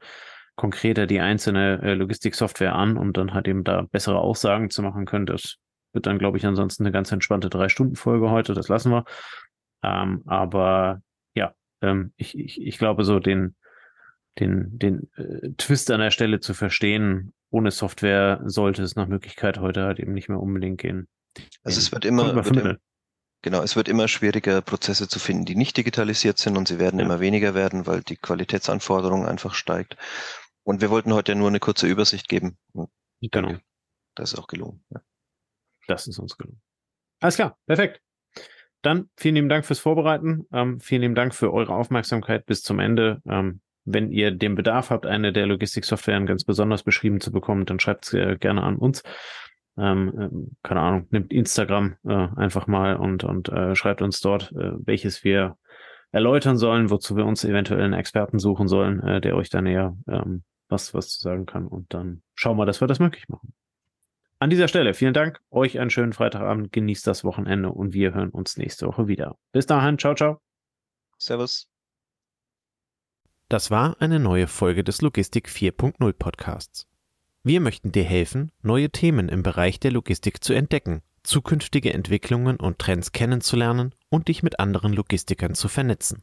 konkreter 0.55 1.07
die 1.07 1.21
einzelne 1.21 1.81
äh, 1.83 1.95
Logistiksoftware 1.95 2.75
an, 2.75 2.97
um 2.97 3.13
dann 3.13 3.35
halt 3.35 3.49
eben 3.49 3.65
da 3.65 3.83
bessere 3.91 4.19
Aussagen 4.19 4.71
zu 4.71 4.83
machen 4.83 5.07
können. 5.07 5.27
Das 5.27 5.57
wird 5.93 6.07
dann, 6.07 6.19
glaube 6.19 6.39
ich, 6.39 6.47
ansonsten 6.47 6.85
eine 6.85 6.93
ganz 6.93 7.11
entspannte 7.13 7.49
Drei-Stunden-Folge 7.49 8.31
heute. 8.31 8.55
Das 8.55 8.69
lassen 8.69 8.93
wir. 8.93 9.05
Ähm, 9.83 10.23
aber 10.27 11.01
ähm, 11.83 12.13
ich, 12.17 12.39
ich, 12.39 12.61
ich 12.61 12.79
glaube, 12.79 13.05
so 13.05 13.19
den, 13.21 13.57
den, 14.39 14.79
den 14.79 15.11
äh, 15.17 15.51
Twist 15.57 15.91
an 15.91 16.01
der 16.01 16.11
Stelle 16.11 16.41
zu 16.41 16.55
verstehen, 16.55 17.33
ohne 17.51 17.71
Software 17.71 18.41
sollte 18.45 18.83
es 18.83 18.97
nach 18.97 19.09
Möglichkeit 19.09 19.59
heute 19.59 19.85
halt 19.85 19.99
eben 20.01 20.13
nicht 20.13 20.29
mehr 20.29 20.41
unbedingt 20.41 20.81
gehen. 20.81 21.09
Also 21.63 21.79
es 21.79 21.93
wird 21.93 22.05
immer, 22.05 22.35
wird 22.35 22.57
im, 22.57 22.77
genau, 23.43 23.63
es 23.63 23.77
wird 23.77 23.89
immer 23.89 24.09
schwieriger, 24.09 24.61
Prozesse 24.61 25.09
zu 25.09 25.19
finden, 25.19 25.45
die 25.45 25.55
nicht 25.55 25.77
digitalisiert 25.77 26.39
sind 26.39 26.57
und 26.57 26.69
sie 26.69 26.79
werden 26.79 26.99
ja. 26.99 27.07
immer 27.07 27.21
weniger 27.21 27.55
werden, 27.55 27.87
weil 27.87 28.03
die 28.03 28.17
Qualitätsanforderung 28.17 29.27
einfach 29.27 29.55
steigt. 29.55 29.97
Und 30.65 30.81
wir 30.81 30.91
wollten 30.91 31.15
heute 31.15 31.35
nur 31.35 31.49
eine 31.49 31.61
kurze 31.61 31.87
Übersicht 31.87 32.29
geben. 32.29 32.59
Genau. 33.21 33.57
Das 34.15 34.33
ist 34.33 34.39
auch 34.39 34.49
gelungen. 34.49 34.85
Ja. 34.91 35.01
Das 35.87 36.07
ist 36.07 36.19
uns 36.19 36.37
gelungen. 36.37 36.61
Alles 37.21 37.37
klar, 37.37 37.59
perfekt. 37.67 38.03
Dann 38.89 39.11
vielen 39.19 39.35
lieben 39.35 39.51
Dank 39.51 39.67
fürs 39.67 39.81
Vorbereiten. 39.81 40.47
Ähm, 40.51 40.81
vielen 40.81 41.03
lieben 41.03 41.15
Dank 41.15 41.35
für 41.35 41.53
eure 41.53 41.75
Aufmerksamkeit 41.75 42.47
bis 42.47 42.63
zum 42.63 42.81
Ende. 42.81 43.21
Ähm, 43.29 43.61
wenn 43.85 44.11
ihr 44.11 44.31
den 44.31 44.55
Bedarf 44.55 44.89
habt, 44.89 45.05
eine 45.05 45.31
der 45.31 45.45
Logistiksoftwaren 45.45 46.25
ganz 46.25 46.45
besonders 46.45 46.85
beschrieben 46.85 47.21
zu 47.21 47.31
bekommen, 47.31 47.67
dann 47.67 47.81
schreibt 47.81 48.07
es 48.07 48.15
äh, 48.15 48.39
gerne 48.41 48.63
an 48.63 48.77
uns. 48.77 49.03
Ähm, 49.77 50.19
äh, 50.19 50.29
keine 50.67 50.81
Ahnung, 50.81 51.07
nimmt 51.11 51.35
Instagram 51.35 51.97
äh, 52.07 52.29
einfach 52.37 52.67
mal 52.67 52.97
und, 52.97 53.25
und 53.25 53.51
äh, 53.51 53.75
schreibt 53.75 54.01
uns 54.01 54.23
dort, 54.23 54.53
äh, 54.53 54.73
welches 54.79 55.23
wir 55.23 55.59
erläutern 56.11 56.57
sollen, 56.57 56.89
wozu 56.89 57.15
wir 57.15 57.27
uns 57.27 57.45
eventuell 57.45 57.83
einen 57.83 57.93
Experten 57.93 58.39
suchen 58.39 58.69
sollen, 58.69 59.21
der 59.21 59.37
euch 59.37 59.51
da 59.51 59.61
näher 59.61 59.99
ähm, 60.09 60.45
was, 60.71 60.95
was 60.95 61.11
zu 61.11 61.21
sagen 61.21 61.45
kann. 61.45 61.67
Und 61.67 61.93
dann 61.93 62.23
schauen 62.35 62.57
wir, 62.57 62.65
dass 62.65 62.81
wir 62.81 62.89
das 62.89 63.01
möglich 63.01 63.29
machen. 63.29 63.53
An 64.41 64.51
dieser 64.51 64.69
Stelle 64.69 64.95
vielen 64.95 65.15
Dank, 65.15 65.41
euch 65.51 65.81
einen 65.81 65.91
schönen 65.91 66.13
Freitagabend, 66.13 66.73
genießt 66.73 67.07
das 67.07 67.25
Wochenende 67.25 67.71
und 67.71 67.93
wir 67.93 68.15
hören 68.15 68.31
uns 68.31 68.57
nächste 68.57 68.87
Woche 68.87 69.09
wieder. 69.09 69.37
Bis 69.51 69.67
dahin, 69.67 69.99
ciao, 69.99 70.15
ciao. 70.15 70.41
Servus. 71.19 71.69
Das 73.49 73.73
war 73.73 74.01
eine 74.01 74.21
neue 74.21 74.47
Folge 74.47 74.85
des 74.85 75.03
Logistik 75.03 75.49
4.0 75.49 76.13
Podcasts. 76.13 76.87
Wir 77.43 77.61
möchten 77.61 77.91
dir 77.91 78.05
helfen, 78.05 78.53
neue 78.63 78.91
Themen 78.91 79.29
im 79.29 79.43
Bereich 79.43 79.81
der 79.81 79.91
Logistik 79.91 80.45
zu 80.45 80.53
entdecken, 80.53 81.03
zukünftige 81.25 81.93
Entwicklungen 81.93 82.59
und 82.59 82.79
Trends 82.79 83.11
kennenzulernen 83.11 83.93
und 84.09 84.29
dich 84.29 84.45
mit 84.45 84.61
anderen 84.61 84.93
Logistikern 84.93 85.55
zu 85.55 85.67
vernetzen. 85.69 86.23